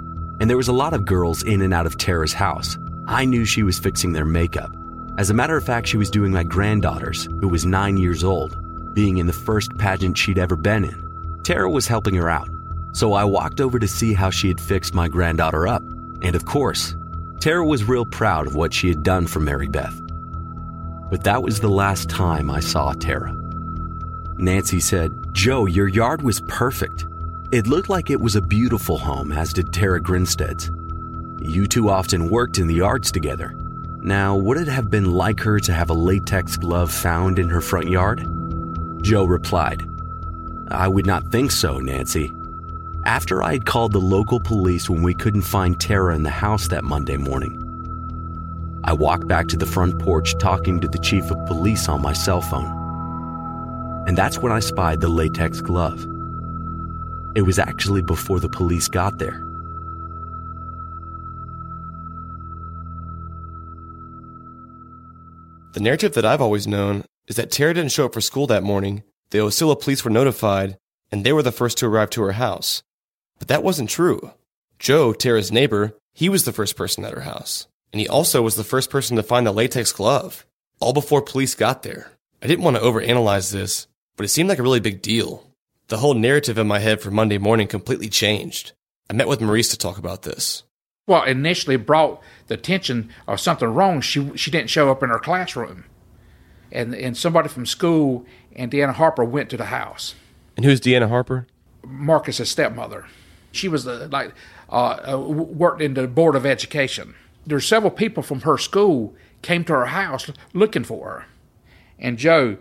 and 0.40 0.48
there 0.48 0.56
was 0.56 0.68
a 0.68 0.72
lot 0.72 0.94
of 0.94 1.04
girls 1.04 1.42
in 1.42 1.60
and 1.60 1.72
out 1.72 1.86
of 1.86 1.98
Tara's 1.98 2.32
house. 2.32 2.78
I 3.06 3.26
knew 3.26 3.44
she 3.44 3.62
was 3.62 3.78
fixing 3.78 4.12
their 4.12 4.24
makeup. 4.24 4.74
As 5.18 5.28
a 5.28 5.34
matter 5.34 5.56
of 5.56 5.64
fact, 5.64 5.86
she 5.86 5.98
was 5.98 6.10
doing 6.10 6.32
my 6.32 6.44
granddaughter's, 6.44 7.26
who 7.40 7.48
was 7.48 7.66
nine 7.66 7.98
years 7.98 8.24
old, 8.24 8.56
being 8.94 9.18
in 9.18 9.26
the 9.26 9.32
first 9.34 9.76
pageant 9.76 10.16
she'd 10.16 10.38
ever 10.38 10.56
been 10.56 10.84
in. 10.84 11.40
Tara 11.44 11.70
was 11.70 11.86
helping 11.86 12.14
her 12.14 12.30
out, 12.30 12.48
so 12.92 13.12
I 13.12 13.24
walked 13.24 13.60
over 13.60 13.78
to 13.78 13.88
see 13.88 14.14
how 14.14 14.30
she 14.30 14.48
had 14.48 14.60
fixed 14.60 14.94
my 14.94 15.08
granddaughter 15.08 15.66
up. 15.66 15.82
And 16.22 16.34
of 16.34 16.44
course, 16.44 16.96
Tara 17.38 17.64
was 17.64 17.84
real 17.84 18.04
proud 18.04 18.46
of 18.46 18.54
what 18.54 18.74
she 18.74 18.88
had 18.88 19.02
done 19.02 19.26
for 19.26 19.40
Mary 19.40 19.68
Beth. 19.68 20.00
But 21.10 21.24
that 21.24 21.42
was 21.42 21.60
the 21.60 21.68
last 21.68 22.08
time 22.08 22.50
I 22.50 22.60
saw 22.60 22.92
Tara. 22.92 23.34
Nancy 24.36 24.80
said, 24.80 25.32
Joe, 25.32 25.66
your 25.66 25.88
yard 25.88 26.22
was 26.22 26.40
perfect. 26.42 27.06
It 27.50 27.66
looked 27.66 27.88
like 27.88 28.10
it 28.10 28.20
was 28.20 28.36
a 28.36 28.42
beautiful 28.42 28.98
home, 28.98 29.32
as 29.32 29.52
did 29.52 29.72
Tara 29.72 30.00
Grinstead's. 30.00 30.70
You 31.40 31.66
two 31.66 31.88
often 31.88 32.28
worked 32.28 32.58
in 32.58 32.66
the 32.66 32.74
yards 32.74 33.10
together. 33.10 33.54
Now, 34.02 34.36
would 34.36 34.56
it 34.56 34.68
have 34.68 34.90
been 34.90 35.12
like 35.12 35.40
her 35.40 35.58
to 35.60 35.72
have 35.72 35.90
a 35.90 35.94
latex 35.94 36.56
glove 36.56 36.92
found 36.92 37.38
in 37.38 37.48
her 37.48 37.60
front 37.60 37.88
yard? 37.88 38.26
Joe 39.02 39.24
replied, 39.24 39.86
I 40.70 40.88
would 40.88 41.06
not 41.06 41.26
think 41.26 41.50
so, 41.50 41.78
Nancy. 41.78 42.32
After 43.06 43.42
I 43.42 43.52
had 43.52 43.64
called 43.64 43.92
the 43.92 43.98
local 43.98 44.38
police 44.38 44.90
when 44.90 45.02
we 45.02 45.14
couldn't 45.14 45.42
find 45.42 45.80
Tara 45.80 46.14
in 46.14 46.22
the 46.22 46.28
house 46.28 46.68
that 46.68 46.84
Monday 46.84 47.16
morning, 47.16 47.56
I 48.84 48.92
walked 48.92 49.26
back 49.26 49.48
to 49.48 49.56
the 49.56 49.64
front 49.64 49.98
porch 49.98 50.36
talking 50.38 50.80
to 50.80 50.88
the 50.88 50.98
chief 50.98 51.30
of 51.30 51.46
police 51.46 51.88
on 51.88 52.02
my 52.02 52.12
cell 52.12 52.42
phone. 52.42 54.04
And 54.06 54.18
that's 54.18 54.38
when 54.38 54.52
I 54.52 54.60
spied 54.60 55.00
the 55.00 55.08
latex 55.08 55.62
glove. 55.62 56.06
It 57.34 57.42
was 57.42 57.58
actually 57.58 58.02
before 58.02 58.38
the 58.38 58.50
police 58.50 58.86
got 58.86 59.18
there. 59.18 59.46
The 65.72 65.80
narrative 65.80 66.12
that 66.14 66.26
I've 66.26 66.42
always 66.42 66.66
known 66.66 67.04
is 67.28 67.36
that 67.36 67.50
Tara 67.50 67.72
didn't 67.72 67.92
show 67.92 68.04
up 68.06 68.12
for 68.12 68.20
school 68.20 68.46
that 68.48 68.62
morning, 68.62 69.04
the 69.30 69.38
Ocilla 69.38 69.80
police 69.80 70.04
were 70.04 70.10
notified, 70.10 70.76
and 71.10 71.24
they 71.24 71.32
were 71.32 71.42
the 71.42 71.52
first 71.52 71.78
to 71.78 71.86
arrive 71.86 72.10
to 72.10 72.22
her 72.22 72.32
house. 72.32 72.82
But 73.40 73.48
that 73.48 73.64
wasn't 73.64 73.90
true. 73.90 74.30
Joe, 74.78 75.12
Tara's 75.12 75.50
neighbor, 75.50 75.96
he 76.12 76.28
was 76.28 76.44
the 76.44 76.52
first 76.52 76.76
person 76.76 77.04
at 77.04 77.14
her 77.14 77.22
house. 77.22 77.66
And 77.92 77.98
he 77.98 78.08
also 78.08 78.40
was 78.42 78.54
the 78.54 78.62
first 78.62 78.90
person 78.90 79.16
to 79.16 79.24
find 79.24 79.44
the 79.44 79.52
latex 79.52 79.90
glove, 79.90 80.46
all 80.78 80.92
before 80.92 81.22
police 81.22 81.56
got 81.56 81.82
there. 81.82 82.12
I 82.40 82.46
didn't 82.46 82.64
want 82.64 82.76
to 82.76 82.82
overanalyze 82.82 83.50
this, 83.50 83.88
but 84.16 84.24
it 84.24 84.28
seemed 84.28 84.48
like 84.48 84.60
a 84.60 84.62
really 84.62 84.78
big 84.78 85.02
deal. 85.02 85.44
The 85.88 85.98
whole 85.98 86.14
narrative 86.14 86.56
in 86.56 86.68
my 86.68 86.78
head 86.78 87.00
for 87.00 87.10
Monday 87.10 87.38
morning 87.38 87.66
completely 87.66 88.08
changed. 88.08 88.72
I 89.08 89.12
met 89.12 89.26
with 89.26 89.40
Maurice 89.40 89.70
to 89.70 89.78
talk 89.78 89.98
about 89.98 90.22
this. 90.22 90.62
Well, 91.08 91.24
initially 91.24 91.76
brought 91.76 92.22
the 92.46 92.54
attention 92.54 93.10
of 93.26 93.40
something 93.40 93.66
wrong. 93.66 94.00
She 94.00 94.30
she 94.36 94.52
didn't 94.52 94.70
show 94.70 94.88
up 94.92 95.02
in 95.02 95.08
her 95.08 95.18
classroom, 95.18 95.84
and 96.70 96.94
and 96.94 97.16
somebody 97.16 97.48
from 97.48 97.66
school 97.66 98.24
and 98.54 98.70
Deanna 98.70 98.94
Harper 98.94 99.24
went 99.24 99.50
to 99.50 99.56
the 99.56 99.64
house. 99.64 100.14
And 100.56 100.64
who's 100.64 100.80
Deanna 100.80 101.08
Harper? 101.08 101.48
Marcus's 101.82 102.50
stepmother. 102.50 103.06
She 103.52 103.68
was 103.68 103.84
the, 103.84 104.08
like 104.08 104.32
uh, 104.70 105.12
uh, 105.12 105.18
worked 105.18 105.82
in 105.82 105.94
the 105.94 106.06
board 106.06 106.36
of 106.36 106.46
education. 106.46 107.14
There's 107.46 107.66
several 107.66 107.90
people 107.90 108.22
from 108.22 108.42
her 108.42 108.58
school 108.58 109.14
came 109.42 109.64
to 109.64 109.72
her 109.72 109.86
house 109.86 110.30
looking 110.52 110.84
for 110.84 111.08
her, 111.08 111.26
and 111.98 112.18
Joe 112.18 112.58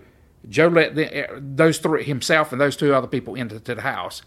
Joe 0.47 0.67
let 0.67 0.95
the, 0.95 1.29
uh, 1.29 1.39
those 1.39 1.77
three 1.79 2.03
himself 2.03 2.51
and 2.51 2.61
those 2.61 2.77
two 2.77 2.93
other 2.93 3.07
people 3.07 3.35
into 3.35 3.59
the 3.59 3.81
house. 3.81 4.21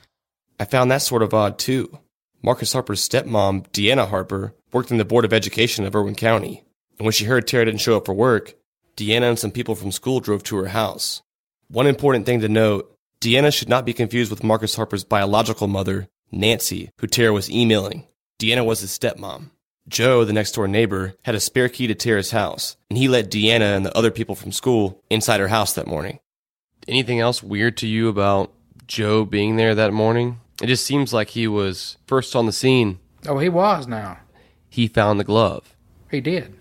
I 0.61 0.65
found 0.65 0.91
that 0.91 1.03
sort 1.03 1.23
of 1.23 1.35
odd 1.35 1.59
too. 1.59 1.99
Marcus 2.43 2.73
Harper's 2.73 3.09
stepmom, 3.09 3.69
Deanna 3.69 4.09
Harper, 4.09 4.55
worked 4.73 4.91
in 4.91 4.99
the 4.99 5.05
Board 5.05 5.25
of 5.25 5.33
Education 5.33 5.85
of 5.85 5.95
Irwin 5.95 6.15
County, 6.15 6.65
and 6.99 7.07
when 7.07 7.13
she 7.13 7.25
heard 7.25 7.47
Tara 7.47 7.65
didn't 7.65 7.81
show 7.81 7.97
up 7.97 8.07
for 8.07 8.15
work, 8.15 8.55
Deanna 8.97 9.31
and 9.31 9.39
some 9.39 9.51
people 9.51 9.75
from 9.75 9.93
school 9.93 10.21
drove 10.21 10.43
to 10.45 10.57
her 10.57 10.69
house. 10.69 11.23
One 11.69 11.87
important 11.87 12.27
thing 12.27 12.41
to 12.41 12.49
note 12.49 12.95
Deanna 13.21 13.57
should 13.57 13.69
not 13.69 13.87
be 13.87 13.93
confused 13.93 14.31
with 14.31 14.45
Marcus 14.45 14.75
Harper's 14.75 15.05
biological 15.05 15.69
mother, 15.69 16.09
Nancy, 16.33 16.91
who 16.99 17.07
Tara 17.07 17.33
was 17.33 17.51
emailing. 17.51 18.07
Deanna 18.41 18.65
was 18.65 18.81
his 18.81 18.99
stepmom. 18.99 19.51
Joe, 19.89 20.25
the 20.25 20.33
next 20.33 20.53
door 20.53 20.67
neighbor, 20.67 21.15
had 21.23 21.35
a 21.35 21.41
spare 21.41 21.69
key 21.69 21.87
to 21.87 21.95
Tara's 21.95 22.31
house, 22.31 22.77
and 22.89 22.97
he 22.97 23.09
let 23.09 23.31
Deanna 23.31 23.77
and 23.77 23.85
the 23.85 23.97
other 23.97 24.11
people 24.11 24.35
from 24.35 24.53
school 24.53 25.03
inside 25.11 25.41
her 25.41 25.49
house 25.49 25.73
that 25.75 25.87
morning. 25.87 26.21
Anything 26.89 27.21
else 27.21 27.43
weird 27.43 27.77
to 27.79 27.87
you 27.87 28.09
about 28.09 28.53
Joe 28.87 29.25
being 29.25 29.57
there 29.57 29.75
that 29.75 29.93
morning? 29.93 30.41
It 30.63 30.67
just 30.67 30.87
seems 30.87 31.13
like 31.13 31.31
he 31.31 31.47
was 31.47 31.99
first 32.07 32.35
on 32.35 32.47
the 32.47 32.53
scene. 32.53 32.99
Oh, 33.27 33.39
he 33.39 33.49
was 33.49 33.87
now. 33.87 34.19
He 34.69 34.89
found 34.89 35.21
the 35.21 35.25
glove. 35.25 35.77
He 36.11 36.21
did. 36.21 36.45
And 36.45 36.55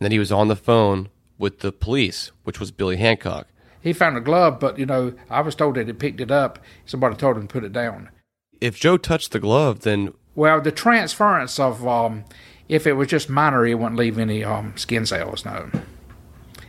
then 0.00 0.12
he 0.12 0.18
was 0.18 0.32
on 0.32 0.48
the 0.48 0.56
phone 0.56 1.08
with 1.38 1.60
the 1.60 1.72
police, 1.72 2.32
which 2.44 2.60
was 2.60 2.70
Billy 2.70 2.96
Hancock. 2.96 3.46
He 3.80 3.92
found 3.92 4.16
the 4.16 4.20
glove, 4.20 4.58
but 4.60 4.78
you 4.78 4.86
know, 4.86 5.14
I 5.30 5.40
was 5.40 5.54
told 5.54 5.76
that 5.76 5.86
he 5.86 5.92
picked 5.92 6.20
it 6.20 6.30
up. 6.30 6.58
Somebody 6.84 7.16
told 7.16 7.36
him 7.36 7.46
to 7.46 7.52
put 7.52 7.64
it 7.64 7.72
down. 7.72 8.10
If 8.60 8.78
Joe 8.78 8.96
touched 8.96 9.32
the 9.32 9.40
glove, 9.40 9.80
then 9.80 10.12
well, 10.34 10.60
the 10.60 10.72
transference 10.72 11.58
of 11.58 11.86
um, 11.86 12.24
if 12.68 12.86
it 12.86 12.92
was 12.92 13.08
just 13.08 13.28
minor, 13.28 13.66
it 13.66 13.74
wouldn't 13.74 13.98
leave 13.98 14.18
any 14.18 14.44
um, 14.44 14.76
skin 14.76 15.06
cells. 15.06 15.44
No. 15.44 15.70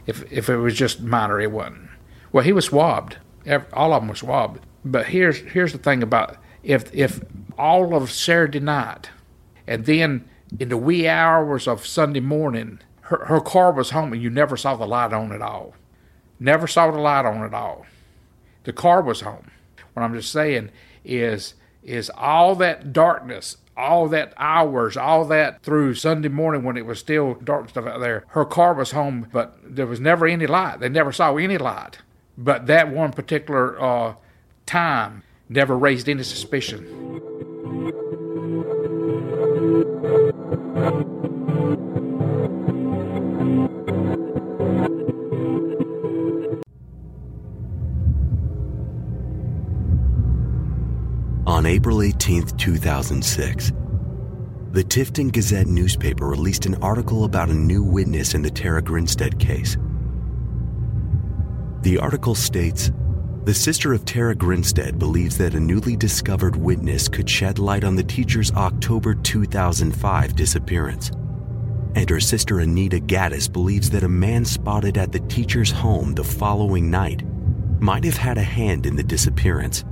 If 0.08 0.32
if 0.32 0.50
it 0.50 0.58
was 0.58 0.76
just 0.76 1.02
minor, 1.02 1.40
it 1.40 1.52
wouldn't. 1.52 1.90
Well, 2.32 2.44
he 2.44 2.54
was 2.54 2.66
swabbed. 2.66 3.18
All 3.74 3.94
of 3.94 4.02
them 4.02 4.10
were 4.10 4.16
swabbed. 4.16 4.66
But 4.86 5.08
here's 5.08 5.40
here's 5.40 5.72
the 5.72 5.78
thing 5.78 6.02
about 6.02 6.38
if 6.64 6.94
if 6.94 7.22
all 7.58 7.96
of 7.96 8.12
Saturday 8.12 8.60
night, 8.60 9.10
and 9.68 9.86
then 9.86 10.28
in 10.60 10.70
the 10.70 10.78
wee 10.78 11.08
hours 11.08 11.68
of 11.68 11.86
Sunday 11.86 12.22
morning, 12.22 12.80
her, 13.02 13.26
her 13.26 13.42
car 13.42 13.72
was 13.72 13.92
home 13.92 14.14
and 14.14 14.22
you 14.22 14.30
never 14.30 14.58
saw 14.58 14.76
the 14.76 14.88
light 14.88 15.14
on 15.14 15.32
at 15.32 15.42
all. 15.42 15.76
Never 16.40 16.68
saw 16.68 16.90
the 16.90 16.98
light 16.98 17.26
on 17.26 17.44
at 17.44 17.54
all. 17.54 17.86
The 18.64 18.74
car 18.74 19.02
was 19.02 19.22
home. 19.22 19.52
What 19.94 20.04
I'm 20.04 20.14
just 20.14 20.32
saying 20.32 20.72
is 21.04 21.56
is 21.90 22.12
all 22.16 22.56
that 22.56 22.94
darkness, 22.94 23.58
all 23.76 24.08
that 24.10 24.34
hours, 24.38 24.96
all 24.96 25.26
that 25.26 25.64
through 25.64 25.96
Sunday 25.96 26.30
morning 26.30 26.64
when 26.64 26.78
it 26.78 26.86
was 26.86 27.00
still 27.00 27.34
dark 27.36 27.70
stuff 27.70 27.88
out 27.88 28.00
there. 28.00 28.24
Her 28.30 28.46
car 28.46 28.74
was 28.76 28.92
home, 28.92 29.28
but 29.34 29.58
there 29.64 29.88
was 29.88 30.00
never 30.00 30.28
any 30.28 30.46
light. 30.46 30.80
They 30.80 30.90
never 30.90 31.12
saw 31.12 31.36
any 31.38 31.58
light. 31.58 32.00
But 32.38 32.68
that 32.68 32.92
one 32.92 33.12
particular 33.12 33.82
uh, 33.82 34.14
time 34.66 35.24
never 35.50 35.78
raised 35.78 36.08
any 36.08 36.24
suspicion. 36.24 36.86
On 51.60 51.66
April 51.66 52.02
18, 52.02 52.46
2006, 52.56 53.74
the 54.72 54.82
Tifton 54.82 55.30
Gazette 55.30 55.68
newspaper 55.68 56.26
released 56.26 56.66
an 56.66 56.76
article 56.76 57.26
about 57.26 57.50
a 57.50 57.54
new 57.54 57.84
witness 57.84 58.34
in 58.34 58.42
the 58.42 58.50
Tara 58.50 58.82
Grinstead 58.82 59.38
case. 59.38 59.76
The 61.82 61.98
article 61.98 62.34
states 62.34 62.94
the 63.44 63.54
sister 63.54 63.92
of 63.92 64.06
Tara 64.06 64.36
Grinstead 64.36 64.98
believes 64.98 65.38
that 65.38 65.54
a 65.54 65.60
newly 65.60 65.98
discovered 65.98 66.56
witness 66.56 67.10
could 67.10 67.30
shed 67.30 67.60
light 67.60 67.84
on 67.84 67.98
the 67.98 68.04
teacher's 68.04 68.54
October 68.54 69.14
2005 69.14 70.36
disappearance. 70.38 71.12
And 71.94 72.10
her 72.10 72.22
sister 72.22 72.62
Anita 72.62 73.02
Gaddis 73.02 73.52
believes 73.52 73.90
that 73.90 74.04
a 74.04 74.08
man 74.08 74.46
spotted 74.46 74.98
at 74.98 75.12
the 75.12 75.20
teacher's 75.20 75.72
home 75.72 76.14
the 76.14 76.24
following 76.24 76.90
night 76.90 77.26
might 77.82 78.06
have 78.06 78.16
had 78.16 78.38
a 78.38 78.44
hand 78.44 78.86
in 78.86 78.96
the 78.96 79.04
disappearance. 79.04 79.84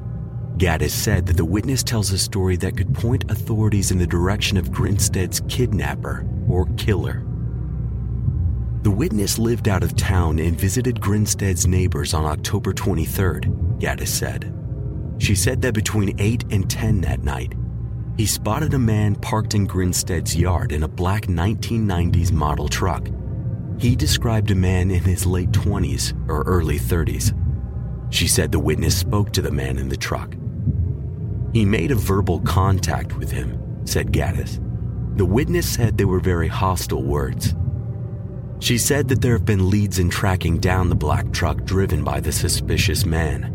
Gaddis 0.58 0.90
said 0.90 1.28
that 1.28 1.38
the 1.38 1.46
witness 1.46 1.84
tells 1.84 2.12
a 2.12 2.18
story 2.18 2.56
that 2.58 2.76
could 2.76 2.92
point 2.92 3.30
authorities 3.30 3.92
in 3.92 4.00
the 4.00 4.08
direction 4.08 4.58
of 4.58 4.72
Grinstead's 4.72 5.40
kidnapper 5.48 6.28
or 6.50 6.66
killer. 6.78 7.24
The 8.82 8.90
witness 8.90 9.38
lived 9.38 9.68
out 9.68 9.84
of 9.84 9.96
town 9.96 10.40
and 10.40 10.60
visited 10.60 11.00
Grinstead's 11.00 11.68
neighbors 11.68 12.16
on 12.16 12.26
October 12.26 12.74
23rd, 12.74 13.80
Gaddis 13.80 14.08
said. 14.08 14.52
She 15.20 15.36
said 15.36 15.62
that 15.62 15.76
between 15.76 16.20
8 16.20 16.46
and 16.52 16.68
10 16.68 17.02
that 17.02 17.24
night, 17.24 17.54
he 18.18 18.26
spotted 18.26 18.74
a 18.74 18.80
man 18.80 19.14
parked 19.14 19.54
in 19.54 19.68
Grinstead's 19.68 20.36
yard 20.36 20.72
in 20.72 20.82
a 20.82 20.88
black 20.88 21.28
1990s 21.28 22.32
model 22.32 22.68
truck. 22.68 23.08
He 23.78 23.96
described 23.96 24.50
a 24.50 24.56
man 24.56 24.90
in 24.90 25.04
his 25.04 25.28
late 25.28 25.52
20s 25.52 26.18
or 26.28 26.42
early 26.44 26.80
30s. 26.80 27.32
She 28.10 28.28
said 28.28 28.52
the 28.52 28.58
witness 28.58 28.98
spoke 28.98 29.32
to 29.34 29.42
the 29.44 29.52
man 29.52 29.78
in 29.78 29.90
the 29.90 29.98
truck. 29.98 30.34
He 31.54 31.66
made 31.66 31.92
a 31.92 31.96
verbal 31.96 32.42
contact 32.42 33.18
with 33.18 33.32
him, 33.32 33.86
said 33.86 34.12
Gaddis. 34.12 34.60
The 35.18 35.26
witness 35.26 35.68
said 35.68 35.98
they 35.98 36.06
were 36.06 36.20
very 36.20 36.48
hostile 36.48 37.04
words. 37.04 37.56
She 38.60 38.78
said 38.78 39.08
that 39.10 39.22
there 39.22 39.34
have 39.34 39.46
been 39.46 39.70
leads 39.70 40.00
in 40.00 40.10
tracking 40.10 40.60
down 40.60 40.90
the 40.90 40.96
black 40.96 41.32
truck 41.32 41.64
driven 41.66 42.04
by 42.04 42.20
the 42.20 42.32
suspicious 42.32 43.06
man. 43.06 43.54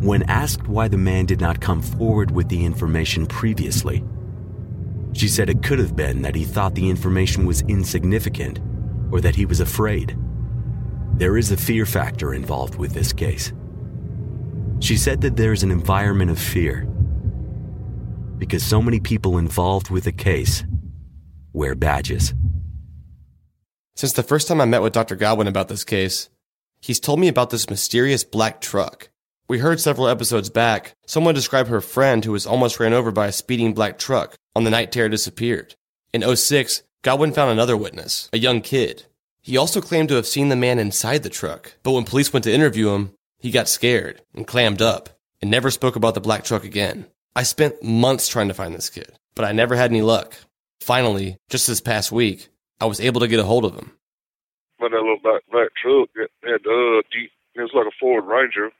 When 0.00 0.24
asked 0.24 0.68
why 0.68 0.88
the 0.88 0.98
man 0.98 1.26
did 1.26 1.40
not 1.40 1.60
come 1.60 1.82
forward 1.82 2.30
with 2.30 2.48
the 2.48 2.64
information 2.64 3.26
previously, 3.26 4.04
She 5.14 5.28
said 5.28 5.50
it 5.50 5.62
could 5.62 5.78
have 5.78 5.96
been 5.96 6.22
that 6.22 6.34
he 6.34 6.44
thought 6.44 6.74
the 6.74 6.88
information 6.88 7.46
was 7.46 7.62
insignificant 7.62 8.60
or 9.10 9.20
that 9.20 9.36
he 9.36 9.46
was 9.46 9.60
afraid. 9.60 10.16
There 11.14 11.36
is 11.36 11.52
a 11.52 11.56
fear 11.56 11.86
factor 11.86 12.34
involved 12.34 12.76
with 12.76 12.92
this 12.94 13.12
case. 13.12 13.52
She 14.80 14.96
said 14.96 15.20
that 15.22 15.36
there's 15.36 15.62
an 15.62 15.70
environment 15.70 16.30
of 16.30 16.38
fear 16.38 16.88
because 18.42 18.64
so 18.64 18.82
many 18.82 18.98
people 18.98 19.38
involved 19.38 19.88
with 19.88 20.02
the 20.02 20.10
case 20.10 20.64
wear 21.52 21.76
badges. 21.76 22.34
Since 23.94 24.14
the 24.14 24.24
first 24.24 24.48
time 24.48 24.60
I 24.60 24.64
met 24.64 24.82
with 24.82 24.92
Dr. 24.92 25.14
Godwin 25.14 25.46
about 25.46 25.68
this 25.68 25.84
case, 25.84 26.28
he's 26.80 26.98
told 26.98 27.20
me 27.20 27.28
about 27.28 27.50
this 27.50 27.70
mysterious 27.70 28.24
black 28.24 28.60
truck. 28.60 29.10
We 29.46 29.60
heard 29.60 29.78
several 29.78 30.08
episodes 30.08 30.50
back 30.50 30.96
someone 31.06 31.36
describe 31.36 31.68
her 31.68 31.80
friend 31.80 32.24
who 32.24 32.32
was 32.32 32.44
almost 32.44 32.80
ran 32.80 32.92
over 32.92 33.12
by 33.12 33.28
a 33.28 33.32
speeding 33.32 33.74
black 33.74 33.96
truck 33.96 34.34
on 34.56 34.64
the 34.64 34.70
night 34.70 34.90
Tara 34.90 35.08
disappeared. 35.08 35.76
In 36.12 36.24
06, 36.34 36.82
Godwin 37.02 37.32
found 37.32 37.52
another 37.52 37.76
witness, 37.76 38.28
a 38.32 38.38
young 38.38 38.60
kid. 38.60 39.04
He 39.40 39.56
also 39.56 39.80
claimed 39.80 40.08
to 40.08 40.16
have 40.16 40.26
seen 40.26 40.48
the 40.48 40.56
man 40.56 40.80
inside 40.80 41.22
the 41.22 41.30
truck, 41.30 41.74
but 41.84 41.92
when 41.92 42.02
police 42.02 42.32
went 42.32 42.42
to 42.42 42.52
interview 42.52 42.88
him, 42.88 43.12
he 43.38 43.52
got 43.52 43.68
scared 43.68 44.20
and 44.34 44.48
clammed 44.48 44.82
up 44.82 45.10
and 45.40 45.48
never 45.48 45.70
spoke 45.70 45.94
about 45.94 46.14
the 46.14 46.20
black 46.20 46.42
truck 46.42 46.64
again. 46.64 47.06
I 47.34 47.44
spent 47.44 47.82
months 47.82 48.28
trying 48.28 48.48
to 48.48 48.54
find 48.54 48.74
this 48.74 48.90
kid, 48.90 49.10
but 49.34 49.44
I 49.44 49.52
never 49.52 49.74
had 49.74 49.90
any 49.90 50.02
luck. 50.02 50.34
Finally, 50.80 51.38
just 51.48 51.66
this 51.66 51.80
past 51.80 52.12
week, 52.12 52.48
I 52.80 52.86
was 52.86 53.00
able 53.00 53.20
to 53.20 53.28
get 53.28 53.40
a 53.40 53.44
hold 53.44 53.64
of 53.64 53.74
him. 53.74 53.92
But 54.78 54.90
that 54.90 54.98
little 54.98 55.18
black, 55.22 55.42
black 55.50 55.68
truck 55.80 56.08
it 56.16 56.30
had 56.42 56.66
uh 56.66 57.02
deep. 57.12 57.30
It 57.54 57.60
was 57.60 57.70
like 57.74 57.86
a 57.86 57.96
Ford 58.00 58.24
Ranger, 58.24 58.70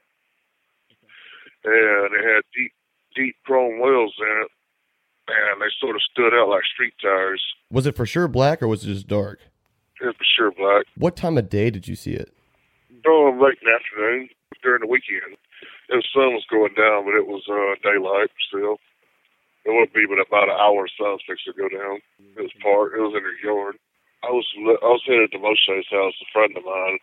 and 1.63 2.13
it 2.13 2.23
had 2.33 2.43
deep, 2.55 2.71
deep 3.15 3.35
chrome 3.45 3.79
wheels 3.81 4.13
in 4.19 4.43
it, 4.43 4.51
and 5.29 5.61
they 5.61 5.67
sort 5.79 5.95
of 5.95 6.01
stood 6.11 6.33
out 6.33 6.49
like 6.49 6.63
street 6.73 6.93
tires. 7.01 7.41
Was 7.71 7.85
it 7.85 7.95
for 7.95 8.05
sure 8.05 8.27
black 8.27 8.61
or 8.61 8.67
was 8.67 8.83
it 8.83 8.87
just 8.87 9.07
dark? 9.07 9.39
It 10.01 10.05
was 10.05 10.15
for 10.17 10.25
sure 10.35 10.51
black. 10.51 10.85
What 10.97 11.15
time 11.15 11.37
of 11.37 11.49
day 11.49 11.69
did 11.69 11.87
you 11.87 11.95
see 11.95 12.13
it? 12.13 12.33
Oh, 13.07 13.37
late 13.41 13.57
in 13.61 13.69
the 13.69 13.75
afternoon 13.75 14.29
during 14.61 14.81
the 14.81 14.87
weekend. 14.87 15.37
The 15.89 16.03
sun 16.13 16.33
was 16.33 16.45
going 16.49 16.73
down, 16.75 17.05
but 17.05 17.15
it 17.15 17.27
was 17.27 17.43
uh, 17.49 17.75
daylight 17.83 18.31
still. 18.47 18.77
It 19.65 19.71
wouldn't 19.71 19.93
be 19.93 20.05
but 20.07 20.19
about 20.19 20.49
an 20.49 20.59
hour 20.59 20.87
sun 20.87 21.17
fixed 21.27 21.45
to 21.45 21.53
go 21.53 21.69
down. 21.69 21.99
It 22.35 22.41
was 22.41 22.51
parked. 22.61 22.95
It 22.95 23.01
was 23.01 23.15
in 23.15 23.23
her 23.23 23.39
yard. 23.43 23.75
I 24.23 24.31
was 24.31 24.47
I 24.57 24.87
was 24.87 25.03
headed 25.05 25.31
to 25.31 25.39
Moshe's 25.39 25.87
house. 25.91 26.13
A 26.21 26.27
friend 26.31 26.55
of 26.57 26.63
mine. 26.63 26.99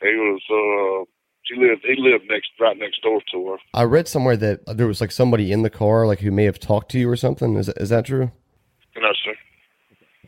He 0.00 0.14
was 0.16 0.42
uh 0.48 1.04
she 1.44 1.56
lived 1.56 1.84
he 1.84 1.96
lived 1.96 2.24
next 2.28 2.50
right 2.60 2.76
next 2.78 3.02
door 3.02 3.20
to 3.32 3.48
her. 3.48 3.56
I 3.74 3.84
read 3.84 4.08
somewhere 4.08 4.36
that 4.36 4.64
there 4.66 4.86
was 4.86 5.00
like 5.00 5.12
somebody 5.12 5.52
in 5.52 5.62
the 5.62 5.70
car, 5.70 6.06
like 6.06 6.20
who 6.20 6.30
may 6.30 6.44
have 6.44 6.58
talked 6.58 6.90
to 6.92 6.98
you 6.98 7.08
or 7.08 7.16
something. 7.16 7.56
Is 7.56 7.66
that, 7.66 7.78
is 7.78 7.88
that 7.88 8.06
true? 8.06 8.30
No 8.96 9.12
sir. 9.24 9.34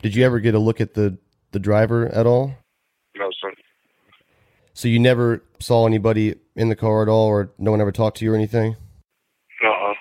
Did 0.01 0.15
you 0.15 0.25
ever 0.25 0.39
get 0.39 0.55
a 0.55 0.59
look 0.59 0.81
at 0.81 0.93
the 0.93 1.17
the 1.51 1.59
driver 1.59 2.07
at 2.07 2.25
all? 2.25 2.55
No 3.15 3.29
sir. 3.41 3.53
So 4.73 4.87
you 4.87 4.99
never 4.99 5.43
saw 5.59 5.85
anybody 5.85 6.35
in 6.55 6.69
the 6.69 6.75
car 6.75 7.01
at 7.01 7.09
all, 7.09 7.27
or 7.27 7.51
no 7.57 7.71
one 7.71 7.81
ever 7.81 7.91
talked 7.91 8.17
to 8.17 8.25
you 8.25 8.33
or 8.33 8.35
anything? 8.35 8.75
Uh-uh. 9.63 9.93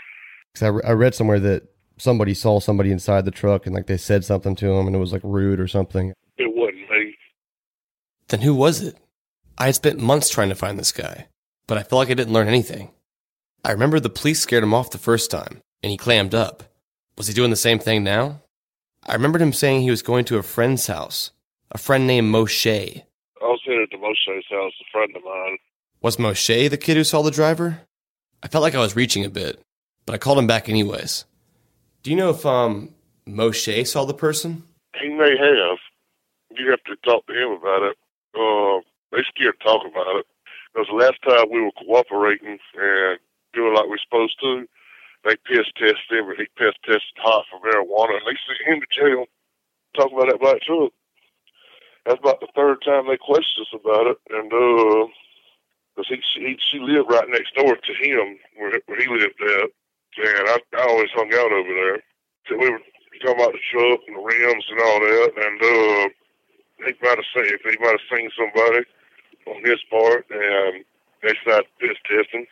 Because 0.52 0.62
I, 0.64 0.68
re- 0.68 0.82
I 0.84 0.92
read 0.92 1.14
somewhere 1.14 1.40
that 1.40 1.64
somebody 1.96 2.34
saw 2.34 2.60
somebody 2.60 2.90
inside 2.90 3.24
the 3.24 3.30
truck 3.30 3.66
and 3.66 3.74
like 3.74 3.86
they 3.86 3.96
said 3.96 4.24
something 4.24 4.56
to 4.56 4.72
him 4.72 4.86
and 4.86 4.96
it 4.96 4.98
was 4.98 5.12
like 5.12 5.22
rude 5.22 5.60
or 5.60 5.68
something. 5.68 6.12
It 6.38 6.54
wasn't 6.54 6.90
me. 6.90 7.14
Then 8.28 8.40
who 8.40 8.54
was 8.54 8.80
it? 8.80 8.96
I 9.58 9.66
had 9.66 9.74
spent 9.74 9.98
months 9.98 10.30
trying 10.30 10.48
to 10.48 10.54
find 10.54 10.78
this 10.78 10.92
guy, 10.92 11.26
but 11.66 11.76
I 11.76 11.82
felt 11.82 11.98
like 11.98 12.10
I 12.10 12.14
didn't 12.14 12.32
learn 12.32 12.48
anything. 12.48 12.90
I 13.62 13.72
remember 13.72 14.00
the 14.00 14.08
police 14.08 14.40
scared 14.40 14.62
him 14.62 14.72
off 14.72 14.90
the 14.90 14.96
first 14.96 15.30
time, 15.30 15.60
and 15.82 15.90
he 15.90 15.98
clammed 15.98 16.34
up. 16.34 16.62
Was 17.18 17.26
he 17.26 17.34
doing 17.34 17.50
the 17.50 17.56
same 17.56 17.78
thing 17.78 18.02
now? 18.02 18.40
I 19.06 19.12
remembered 19.12 19.42
him 19.42 19.52
saying 19.52 19.82
he 19.82 19.90
was 19.90 20.00
going 20.00 20.24
to 20.26 20.38
a 20.38 20.42
friend's 20.42 20.86
house, 20.86 21.32
a 21.70 21.76
friend 21.76 22.06
named 22.06 22.32
Moshe. 22.32 23.02
I 23.42 23.44
was 23.44 23.60
headed 23.66 23.90
to 23.90 23.98
Moshe's 23.98 24.46
house. 24.50 24.72
A 24.80 24.88
friend 24.90 25.12
of 25.14 25.22
mine. 25.22 25.58
Was 26.02 26.16
Moshe 26.16 26.70
the 26.70 26.78
kid 26.78 26.96
who 26.96 27.04
saw 27.04 27.22
the 27.22 27.30
driver? 27.30 27.80
I 28.42 28.48
felt 28.48 28.62
like 28.62 28.74
I 28.74 28.80
was 28.80 28.96
reaching 28.96 29.24
a 29.24 29.30
bit, 29.30 29.60
but 30.06 30.14
I 30.14 30.18
called 30.18 30.38
him 30.38 30.46
back 30.46 30.68
anyways. 30.68 31.26
Do 32.02 32.10
you 32.10 32.16
know 32.16 32.30
if 32.30 32.46
um 32.46 32.94
Moshe 33.28 33.86
saw 33.86 34.06
the 34.06 34.14
person? 34.14 34.62
He 34.98 35.08
may 35.08 35.36
have. 35.36 35.78
You 36.56 36.70
have 36.70 36.82
to 36.84 36.96
talk 37.04 37.26
to 37.26 37.34
him 37.34 37.52
about 37.52 37.82
it. 37.82 37.96
Uh, 38.34 38.80
they 39.12 39.22
scared 39.28 39.60
to 39.60 39.64
talk 39.64 39.82
about 39.86 40.16
it. 40.16 40.26
Because 40.72 40.88
the 40.88 40.96
last 40.96 41.20
time 41.22 41.50
we 41.50 41.60
were 41.60 41.72
cooperating 41.84 42.58
and 42.74 43.18
doing 43.52 43.74
like 43.74 43.88
we're 43.88 43.98
supposed 43.98 44.38
to, 44.40 44.66
they 45.24 45.36
piss 45.44 45.66
tested 45.76 46.10
him, 46.10 46.30
and 46.30 46.38
he 46.38 46.46
piss 46.56 46.74
tested 46.84 47.18
hot 47.18 47.44
for 47.50 47.60
marijuana, 47.60 48.16
and 48.16 48.26
they 48.26 48.38
sent 48.46 48.64
him 48.64 48.80
to 48.80 48.88
jail. 48.88 49.26
Talking 49.96 50.16
about 50.16 50.30
that 50.30 50.40
black 50.40 50.62
truck. 50.62 50.92
That's 52.06 52.20
about 52.20 52.40
the 52.40 52.48
third 52.54 52.78
time 52.84 53.06
they 53.06 53.18
questioned 53.18 53.66
us 53.66 53.74
about 53.74 54.06
it, 54.06 54.18
and 54.30 54.48
uh, 54.48 55.06
because 55.94 56.08
he, 56.08 56.40
he 56.40 56.56
she 56.70 56.78
lived 56.78 57.10
right 57.10 57.28
next 57.28 57.54
door 57.54 57.76
to 57.76 57.92
him 57.94 58.38
where 58.56 58.80
where 58.86 59.00
he 59.00 59.08
lived 59.08 59.40
at, 59.42 59.68
and 60.22 60.48
I, 60.48 60.58
I 60.78 60.86
always 60.88 61.10
hung 61.14 61.32
out 61.34 61.52
over 61.52 61.74
there. 61.74 61.98
So 62.48 62.56
we 62.56 62.70
were 62.70 62.80
talking 63.20 63.42
about 63.42 63.52
the 63.52 63.66
truck 63.70 64.00
and 64.06 64.16
the 64.16 64.22
rims 64.22 64.64
and 64.70 64.80
all 64.80 65.00
that, 65.00 65.30
and 65.36 65.58
uh, 65.60 66.08
he 66.86 66.94
might 67.02 67.18
have 67.18 67.32
seen 67.34 67.39
if 67.52 67.62
have 67.64 68.00
seen 68.16 68.30
somebody 68.36 68.84
on 69.46 69.64
his 69.64 69.78
part, 69.90 70.26
and 70.30 70.84
they 71.22 71.34
started 71.42 71.66
piss 71.78 71.96
testing 72.08 72.46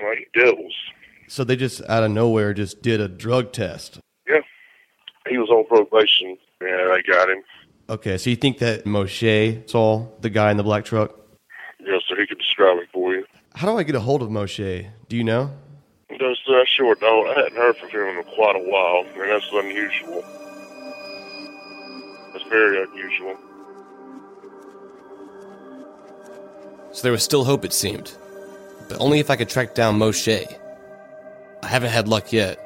like 0.00 0.28
devils. 0.34 0.74
So 1.28 1.44
they 1.44 1.56
just 1.56 1.82
out 1.88 2.02
of 2.02 2.10
nowhere 2.10 2.54
just 2.54 2.82
did 2.82 3.00
a 3.00 3.08
drug 3.08 3.52
test. 3.52 4.00
Yeah, 4.28 4.40
he 5.28 5.38
was 5.38 5.50
on 5.50 5.66
probation, 5.66 6.36
and 6.60 6.94
they 6.94 7.02
got 7.02 7.28
him. 7.28 7.42
Okay, 7.90 8.18
so 8.18 8.30
you 8.30 8.36
think 8.36 8.58
that 8.58 8.84
Moshe 8.84 9.68
saw 9.68 10.06
the 10.20 10.30
guy 10.30 10.50
in 10.50 10.56
the 10.56 10.62
black 10.62 10.84
truck? 10.84 11.14
Yes, 11.80 12.02
sir. 12.08 12.16
He 12.20 12.26
could 12.26 12.38
describe 12.38 12.78
it 12.78 12.88
for 12.92 13.14
you. 13.14 13.24
How 13.54 13.70
do 13.70 13.78
I 13.78 13.82
get 13.82 13.94
a 13.94 14.00
hold 14.00 14.22
of 14.22 14.28
Moshe? 14.28 14.86
Do 15.08 15.16
you 15.16 15.24
know? 15.24 15.50
No, 16.10 16.34
sir, 16.46 16.60
I 16.60 16.64
sure 16.66 16.94
don't. 16.94 17.28
I 17.28 17.34
hadn't 17.40 17.56
heard 17.56 17.76
from 17.76 17.90
him 17.90 18.18
in 18.18 18.24
quite 18.34 18.56
a 18.56 18.60
while, 18.60 19.04
and 19.20 19.30
that's 19.30 19.48
unusual. 19.52 20.22
That's 22.32 22.44
very 22.48 22.82
unusual. 22.82 23.36
So 26.98 27.02
there 27.02 27.12
was 27.12 27.22
still 27.22 27.44
hope, 27.44 27.64
it 27.64 27.72
seemed. 27.72 28.12
But 28.88 29.00
only 29.00 29.20
if 29.20 29.30
I 29.30 29.36
could 29.36 29.48
track 29.48 29.72
down 29.72 30.00
Moshe. 30.00 30.58
I 31.62 31.66
haven't 31.68 31.92
had 31.92 32.08
luck 32.08 32.32
yet. 32.32 32.58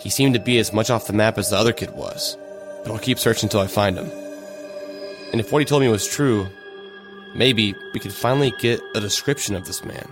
He 0.00 0.08
seemed 0.08 0.32
to 0.32 0.40
be 0.40 0.56
as 0.56 0.72
much 0.72 0.88
off 0.88 1.06
the 1.06 1.12
map 1.12 1.36
as 1.36 1.50
the 1.50 1.58
other 1.58 1.74
kid 1.74 1.90
was, 1.90 2.38
but 2.82 2.90
I'll 2.90 2.98
keep 2.98 3.18
searching 3.18 3.48
until 3.48 3.60
I 3.60 3.66
find 3.66 3.98
him. 3.98 4.10
And 5.30 5.42
if 5.42 5.52
what 5.52 5.58
he 5.58 5.66
told 5.66 5.82
me 5.82 5.88
was 5.88 6.08
true, 6.08 6.46
maybe 7.34 7.74
we 7.92 8.00
could 8.00 8.14
finally 8.14 8.50
get 8.60 8.80
a 8.94 9.00
description 9.00 9.54
of 9.54 9.66
this 9.66 9.84
man. 9.84 10.10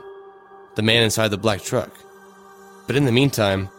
The 0.75 0.83
man 0.83 1.03
inside 1.03 1.29
the 1.29 1.39
black 1.39 1.63
truck. 1.63 1.91
But 2.87 2.97
in 2.97 3.07
the 3.07 3.13
meantime, 3.13 3.71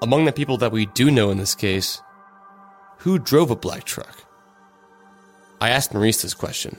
among 0.00 0.24
the 0.24 0.32
people 0.32 0.56
that 0.56 0.72
we 0.72 0.86
do 0.86 1.10
know 1.10 1.30
in 1.30 1.36
this 1.36 1.54
case, 1.54 2.00
who 3.00 3.18
drove 3.18 3.50
a 3.50 3.54
black 3.54 3.84
truck? 3.84 4.24
I 5.60 5.68
asked 5.68 5.92
Maurice 5.92 6.22
this 6.22 6.32
question. 6.32 6.78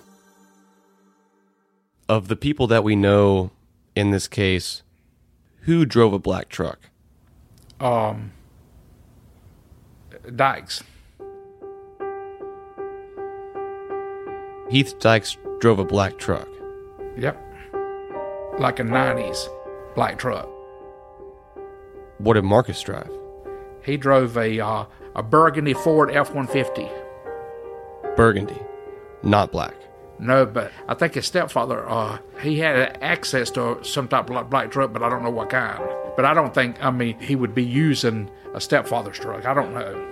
Of 2.09 2.27
the 2.27 2.35
people 2.35 2.67
that 2.67 2.83
we 2.83 2.95
know 2.95 3.51
in 3.95 4.11
this 4.11 4.27
case, 4.27 4.83
who 5.61 5.85
drove 5.85 6.13
a 6.13 6.19
black 6.19 6.49
truck? 6.49 6.79
Um, 7.79 8.31
Dykes. 10.35 10.83
Heath 14.69 14.97
Dykes 14.99 15.37
drove 15.59 15.79
a 15.79 15.85
black 15.85 16.17
truck. 16.17 16.47
Yep. 17.17 17.39
Like 18.59 18.79
a 18.79 18.83
90s 18.83 19.47
black 19.95 20.17
truck. 20.17 20.47
What 22.17 22.33
did 22.33 22.43
Marcus 22.43 22.81
drive? 22.81 23.11
He 23.83 23.97
drove 23.97 24.37
a 24.37 24.59
uh, 24.59 24.85
a 25.15 25.23
burgundy 25.23 25.73
Ford 25.73 26.09
F 26.11 26.33
150. 26.33 26.87
Burgundy, 28.15 28.59
not 29.23 29.51
black. 29.51 29.75
No, 30.19 30.45
but 30.45 30.71
I 30.87 30.93
think 30.93 31.15
his 31.15 31.25
stepfather, 31.25 31.89
uh, 31.89 32.19
he 32.41 32.59
had 32.59 32.97
access 33.01 33.49
to 33.51 33.83
some 33.83 34.07
type 34.07 34.29
of 34.29 34.49
black 34.49 34.71
truck, 34.71 34.93
but 34.93 35.03
I 35.03 35.09
don't 35.09 35.23
know 35.23 35.31
what 35.31 35.49
kind. 35.49 35.83
But 36.15 36.25
I 36.25 36.33
don't 36.33 36.53
think, 36.53 36.83
I 36.83 36.91
mean, 36.91 37.19
he 37.19 37.35
would 37.35 37.55
be 37.55 37.63
using 37.63 38.29
a 38.53 38.61
stepfather's 38.61 39.17
truck. 39.17 39.45
I 39.45 39.53
don't 39.53 39.73
know. 39.73 40.09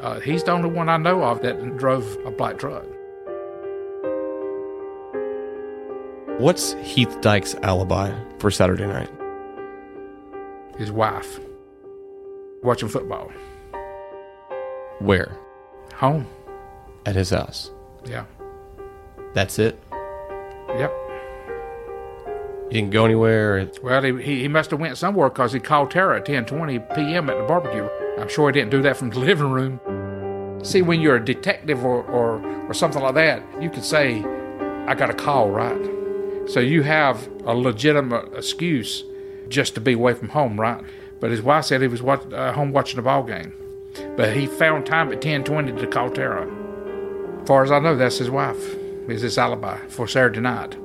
Uh, 0.00 0.20
he's 0.20 0.44
the 0.44 0.52
only 0.52 0.70
one 0.70 0.88
I 0.88 0.96
know 0.98 1.22
of 1.24 1.42
that 1.42 1.76
drove 1.78 2.16
a 2.24 2.30
black 2.30 2.58
truck. 2.58 2.84
What's 6.38 6.72
Heath 6.82 7.20
Dyke's 7.20 7.54
alibi 7.56 8.12
for 8.38 8.50
Saturday 8.50 8.86
night? 8.86 9.10
His 10.78 10.90
wife. 10.90 11.38
Watching 12.62 12.88
football. 12.88 13.30
Where? 15.00 15.36
Home. 15.96 16.26
At 17.04 17.14
his 17.14 17.30
house. 17.30 17.70
Yeah. 18.06 18.24
That's 19.34 19.58
it? 19.58 19.78
Yep. 20.68 20.92
He 22.70 22.74
didn't 22.74 22.90
go 22.90 23.04
anywhere? 23.04 23.68
Well, 23.82 24.02
he, 24.02 24.22
he, 24.22 24.40
he 24.42 24.48
must 24.48 24.70
have 24.70 24.78
went 24.78 24.96
somewhere 24.96 25.28
because 25.28 25.52
he 25.52 25.58
called 25.58 25.90
Tara 25.90 26.18
at 26.18 26.26
10.20 26.26 26.94
p.m. 26.94 27.28
at 27.28 27.36
the 27.36 27.44
barbecue. 27.44 27.88
I'm 28.18 28.28
sure 28.28 28.48
he 28.48 28.52
didn't 28.52 28.70
do 28.70 28.80
that 28.82 28.96
from 28.96 29.10
the 29.10 29.18
living 29.30 29.50
room. 29.50 29.80
See, 30.62 30.82
when 30.82 31.00
you're 31.00 31.16
a 31.16 31.24
detective 31.24 31.84
or, 31.84 32.02
or, 32.04 32.40
or 32.68 32.74
something 32.74 33.02
like 33.02 33.14
that, 33.14 33.42
you 33.60 33.70
can 33.70 33.82
say, 33.82 34.22
I 34.86 34.94
got 34.94 35.10
a 35.10 35.14
call, 35.14 35.50
right? 35.50 35.80
So 36.48 36.60
you 36.60 36.82
have 36.82 37.28
a 37.44 37.54
legitimate 37.54 38.34
excuse 38.34 39.04
just 39.48 39.74
to 39.74 39.80
be 39.80 39.94
away 39.94 40.14
from 40.14 40.28
home, 40.28 40.60
right? 40.60 40.82
But 41.18 41.30
his 41.30 41.42
wife 41.42 41.64
said 41.66 41.82
he 41.82 41.88
was 41.88 42.02
watch, 42.02 42.30
uh, 42.32 42.52
home 42.52 42.72
watching 42.72 42.96
the 42.96 43.02
ball 43.02 43.22
game. 43.22 43.52
But 44.16 44.36
he 44.36 44.46
found 44.46 44.86
time 44.86 45.12
at 45.12 45.20
10:20 45.20 45.78
to 45.80 45.86
call 45.86 46.10
Tara. 46.10 46.46
As 47.40 47.48
far 47.48 47.64
as 47.64 47.70
I 47.70 47.78
know, 47.78 47.96
that's 47.96 48.18
his 48.18 48.30
wife. 48.30 48.76
Is 49.10 49.22
his 49.22 49.38
alibi 49.38 49.76
for 49.88 50.06
Saturday 50.06 50.38
night. 50.38 50.76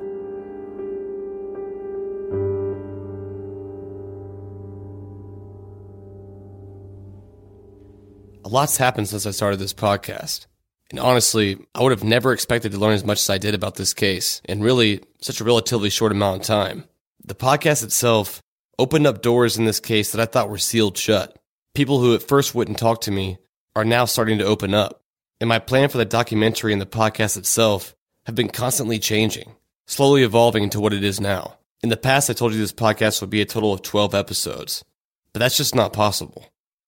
A 8.44 8.48
lot's 8.48 8.76
happened 8.78 9.08
since 9.08 9.26
I 9.26 9.30
started 9.30 9.60
this 9.60 9.72
podcast. 9.72 10.46
And 10.90 10.98
honestly, 10.98 11.64
I 11.72 11.82
would 11.84 11.92
have 11.92 12.02
never 12.02 12.32
expected 12.32 12.72
to 12.72 12.78
learn 12.78 12.94
as 12.94 13.04
much 13.04 13.20
as 13.20 13.30
I 13.30 13.38
did 13.38 13.54
about 13.54 13.76
this 13.76 13.94
case 13.94 14.40
in 14.44 14.60
really 14.60 15.02
such 15.20 15.40
a 15.40 15.44
relatively 15.44 15.88
short 15.90 16.10
amount 16.10 16.40
of 16.40 16.46
time. 16.46 16.84
The 17.24 17.36
podcast 17.36 17.84
itself 17.84 18.40
opened 18.76 19.06
up 19.06 19.22
doors 19.22 19.56
in 19.56 19.66
this 19.66 19.78
case 19.80 20.10
that 20.10 20.20
I 20.20 20.26
thought 20.26 20.50
were 20.50 20.58
sealed 20.58 20.98
shut. 20.98 21.38
People 21.74 22.00
who 22.00 22.14
at 22.14 22.24
first 22.24 22.56
wouldn't 22.56 22.78
talk 22.78 23.02
to 23.02 23.12
me 23.12 23.38
are 23.76 23.84
now 23.84 24.04
starting 24.04 24.38
to 24.38 24.44
open 24.44 24.74
up. 24.74 25.00
And 25.40 25.48
my 25.48 25.60
plan 25.60 25.88
for 25.88 25.98
the 25.98 26.04
documentary 26.04 26.72
and 26.72 26.82
the 26.82 26.86
podcast 26.86 27.36
itself 27.36 27.95
have 28.26 28.34
been 28.34 28.48
constantly 28.48 28.98
changing, 28.98 29.54
slowly 29.86 30.24
evolving 30.24 30.64
into 30.64 30.80
what 30.80 30.92
it 30.92 31.04
is 31.04 31.20
now. 31.20 31.56
In 31.82 31.90
the 31.90 31.96
past, 31.96 32.28
I 32.28 32.32
told 32.32 32.52
you 32.52 32.58
this 32.58 32.72
podcast 32.72 33.20
would 33.20 33.30
be 33.30 33.40
a 33.40 33.46
total 33.46 33.72
of 33.72 33.82
12 33.82 34.14
episodes, 34.14 34.84
but 35.32 35.38
that's 35.38 35.56
just 35.56 35.74
not 35.74 35.92
possible. 35.92 36.46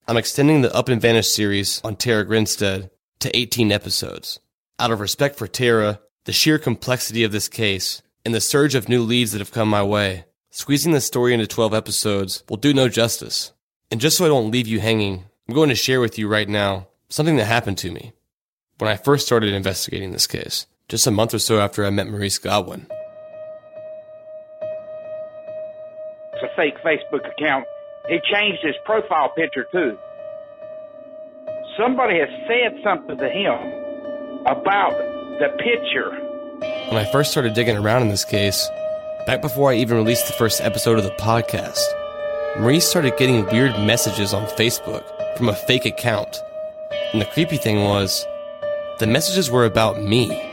I'm 0.08 0.16
extending 0.16 0.62
the 0.62 0.74
Up 0.74 0.88
and 0.88 1.00
Vanish 1.00 1.28
series 1.28 1.80
on 1.84 1.94
Tara 1.94 2.24
Grinstead 2.24 2.90
to 3.20 3.36
18 3.36 3.70
episodes. 3.70 4.40
Out 4.80 4.90
of 4.90 5.00
respect 5.00 5.36
for 5.36 5.46
Tara, 5.46 6.00
the 6.24 6.32
sheer 6.32 6.58
complexity 6.58 7.22
of 7.22 7.30
this 7.30 7.48
case, 7.48 8.02
and 8.24 8.34
the 8.34 8.40
surge 8.40 8.74
of 8.74 8.88
new 8.88 9.02
leads 9.02 9.32
that 9.32 9.38
have 9.38 9.52
come 9.52 9.68
my 9.68 9.82
way, 9.82 10.24
squeezing 10.50 10.92
the 10.92 11.00
story 11.00 11.34
into 11.34 11.46
12 11.46 11.72
episodes 11.72 12.42
will 12.48 12.56
do 12.56 12.74
no 12.74 12.88
justice. 12.88 13.52
And 13.92 14.00
just 14.00 14.16
so 14.16 14.24
I 14.24 14.28
don't 14.28 14.50
leave 14.50 14.66
you 14.66 14.80
hanging, 14.80 15.24
I'm 15.46 15.54
going 15.54 15.68
to 15.68 15.74
share 15.76 16.00
with 16.00 16.18
you 16.18 16.26
right 16.26 16.48
now 16.48 16.88
something 17.08 17.36
that 17.36 17.44
happened 17.44 17.78
to 17.78 17.92
me 17.92 18.12
when 18.78 18.90
I 18.90 18.96
first 18.96 19.26
started 19.26 19.54
investigating 19.54 20.12
this 20.12 20.26
case, 20.26 20.66
just 20.88 21.06
a 21.06 21.10
month 21.10 21.34
or 21.34 21.38
so 21.38 21.60
after 21.60 21.84
I 21.84 21.90
met 21.90 22.08
Maurice 22.08 22.38
Godwin. 22.38 22.86
It's 26.32 26.42
a 26.42 26.56
fake 26.56 26.78
Facebook 26.84 27.30
account. 27.30 27.66
He 28.08 28.18
changed 28.32 28.62
his 28.62 28.74
profile 28.84 29.30
picture 29.36 29.66
too. 29.70 29.98
Somebody 31.78 32.18
has 32.18 32.28
said 32.48 32.80
something 32.82 33.18
to 33.18 33.28
him 33.28 33.52
about 34.46 34.96
the 35.38 35.48
picture. 35.58 36.10
When 36.88 36.96
I 36.96 37.10
first 37.12 37.30
started 37.30 37.54
digging 37.54 37.76
around 37.76 38.02
in 38.02 38.08
this 38.08 38.24
case, 38.24 38.68
back 39.26 39.42
before 39.42 39.70
I 39.70 39.74
even 39.76 39.98
released 39.98 40.26
the 40.26 40.32
first 40.32 40.60
episode 40.60 40.98
of 40.98 41.04
the 41.04 41.10
podcast, 41.12 41.84
Maurice 42.58 42.88
started 42.88 43.16
getting 43.18 43.44
weird 43.46 43.72
messages 43.80 44.32
on 44.32 44.46
Facebook 44.46 45.04
from 45.36 45.50
a 45.50 45.54
fake 45.54 45.84
account. 45.84 46.42
And 47.12 47.20
the 47.20 47.26
creepy 47.26 47.58
thing 47.58 47.84
was, 47.84 48.26
the 48.98 49.06
messages 49.06 49.50
were 49.50 49.66
about 49.66 50.02
me. 50.02 50.47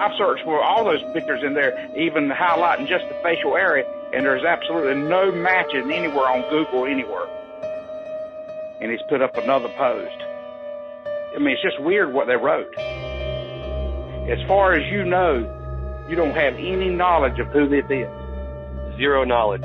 I've 0.00 0.16
searched 0.18 0.44
for 0.44 0.62
all 0.62 0.84
those 0.84 1.02
pictures 1.12 1.42
in 1.44 1.54
there, 1.54 1.90
even 1.96 2.28
highlighting 2.28 2.88
just 2.88 3.08
the 3.08 3.14
facial 3.22 3.56
area, 3.56 3.86
and 4.12 4.26
there's 4.26 4.44
absolutely 4.44 4.94
no 4.94 5.30
matches 5.30 5.84
anywhere 5.84 6.28
on 6.28 6.42
Google 6.50 6.84
anywhere. 6.84 7.26
And 8.80 8.90
he's 8.90 9.02
put 9.08 9.22
up 9.22 9.36
another 9.36 9.68
post. 9.76 10.16
I 11.34 11.38
mean, 11.38 11.50
it's 11.50 11.62
just 11.62 11.80
weird 11.80 12.12
what 12.12 12.26
they 12.26 12.36
wrote. 12.36 12.72
As 14.28 14.38
far 14.48 14.72
as 14.72 14.84
you 14.90 15.04
know, 15.04 15.38
you 16.08 16.16
don't 16.16 16.34
have 16.34 16.54
any 16.54 16.90
knowledge 16.90 17.38
of 17.38 17.46
who 17.48 17.68
this 17.68 17.84
is. 17.88 18.08
Zero 18.96 19.24
knowledge. 19.24 19.62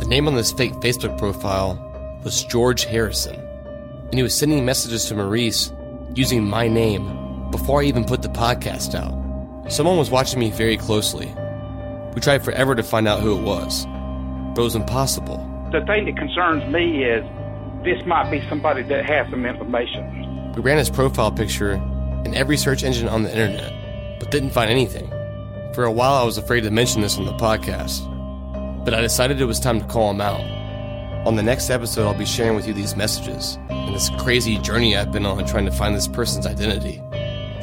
The 0.00 0.06
name 0.06 0.28
on 0.28 0.34
this 0.34 0.52
fake 0.52 0.72
Facebook 0.74 1.18
profile 1.18 1.76
was 2.24 2.44
George 2.44 2.84
Harrison, 2.84 3.34
and 3.34 4.14
he 4.14 4.22
was 4.22 4.34
sending 4.34 4.64
messages 4.64 5.06
to 5.06 5.14
Maurice 5.14 5.72
using 6.14 6.44
my 6.44 6.68
name 6.68 7.50
before 7.50 7.80
I 7.82 7.84
even 7.84 8.04
put 8.04 8.22
the 8.22 8.28
podcast 8.28 8.94
out. 8.94 9.17
Someone 9.68 9.98
was 9.98 10.10
watching 10.10 10.40
me 10.40 10.50
very 10.50 10.78
closely. 10.78 11.26
We 12.14 12.22
tried 12.22 12.42
forever 12.42 12.74
to 12.74 12.82
find 12.82 13.06
out 13.06 13.20
who 13.20 13.38
it 13.38 13.42
was, 13.42 13.84
but 14.54 14.62
it 14.62 14.64
was 14.64 14.74
impossible. 14.74 15.36
The 15.72 15.84
thing 15.84 16.06
that 16.06 16.16
concerns 16.16 16.64
me 16.72 17.04
is 17.04 17.22
this 17.84 18.02
might 18.06 18.30
be 18.30 18.42
somebody 18.48 18.82
that 18.84 19.04
has 19.04 19.28
some 19.28 19.44
information. 19.44 20.52
We 20.54 20.62
ran 20.62 20.78
his 20.78 20.88
profile 20.88 21.30
picture 21.30 21.72
in 22.24 22.34
every 22.34 22.56
search 22.56 22.82
engine 22.82 23.08
on 23.08 23.24
the 23.24 23.30
internet, 23.30 24.18
but 24.18 24.30
didn't 24.30 24.50
find 24.50 24.70
anything. 24.70 25.06
For 25.74 25.84
a 25.84 25.92
while, 25.92 26.14
I 26.14 26.24
was 26.24 26.38
afraid 26.38 26.62
to 26.62 26.70
mention 26.70 27.02
this 27.02 27.18
on 27.18 27.26
the 27.26 27.34
podcast, 27.34 28.02
but 28.86 28.94
I 28.94 29.02
decided 29.02 29.38
it 29.38 29.44
was 29.44 29.60
time 29.60 29.80
to 29.80 29.86
call 29.86 30.10
him 30.10 30.22
out. 30.22 30.40
On 31.26 31.36
the 31.36 31.42
next 31.42 31.68
episode, 31.68 32.06
I'll 32.06 32.18
be 32.18 32.24
sharing 32.24 32.56
with 32.56 32.66
you 32.66 32.72
these 32.72 32.96
messages 32.96 33.58
and 33.68 33.94
this 33.94 34.08
crazy 34.18 34.56
journey 34.58 34.96
I've 34.96 35.12
been 35.12 35.26
on 35.26 35.44
trying 35.46 35.66
to 35.66 35.72
find 35.72 35.94
this 35.94 36.08
person's 36.08 36.46
identity. 36.46 37.02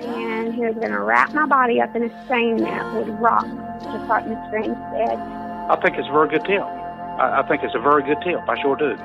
And 0.00 0.54
he 0.54 0.60
was 0.60 0.74
going 0.74 0.92
to 0.92 1.00
wrap 1.00 1.32
my 1.32 1.46
body 1.46 1.80
up 1.80 1.94
in 1.96 2.04
a 2.04 2.24
stain 2.26 2.56
net 2.56 2.94
with 2.94 3.08
rocks, 3.20 3.48
just 3.84 4.06
like 4.08 4.24
Mr. 4.26 4.50
Green 4.50 4.74
said. 4.92 5.18
I 5.68 5.76
think 5.82 5.96
it's 5.96 6.08
a 6.08 6.12
very 6.12 6.28
good 6.28 6.44
tip. 6.44 6.62
I, 6.62 7.40
I 7.40 7.48
think 7.48 7.62
it's 7.62 7.74
a 7.74 7.80
very 7.80 8.02
good 8.02 8.18
tip. 8.22 8.40
I 8.48 8.60
sure 8.60 8.76
do. 8.76 8.96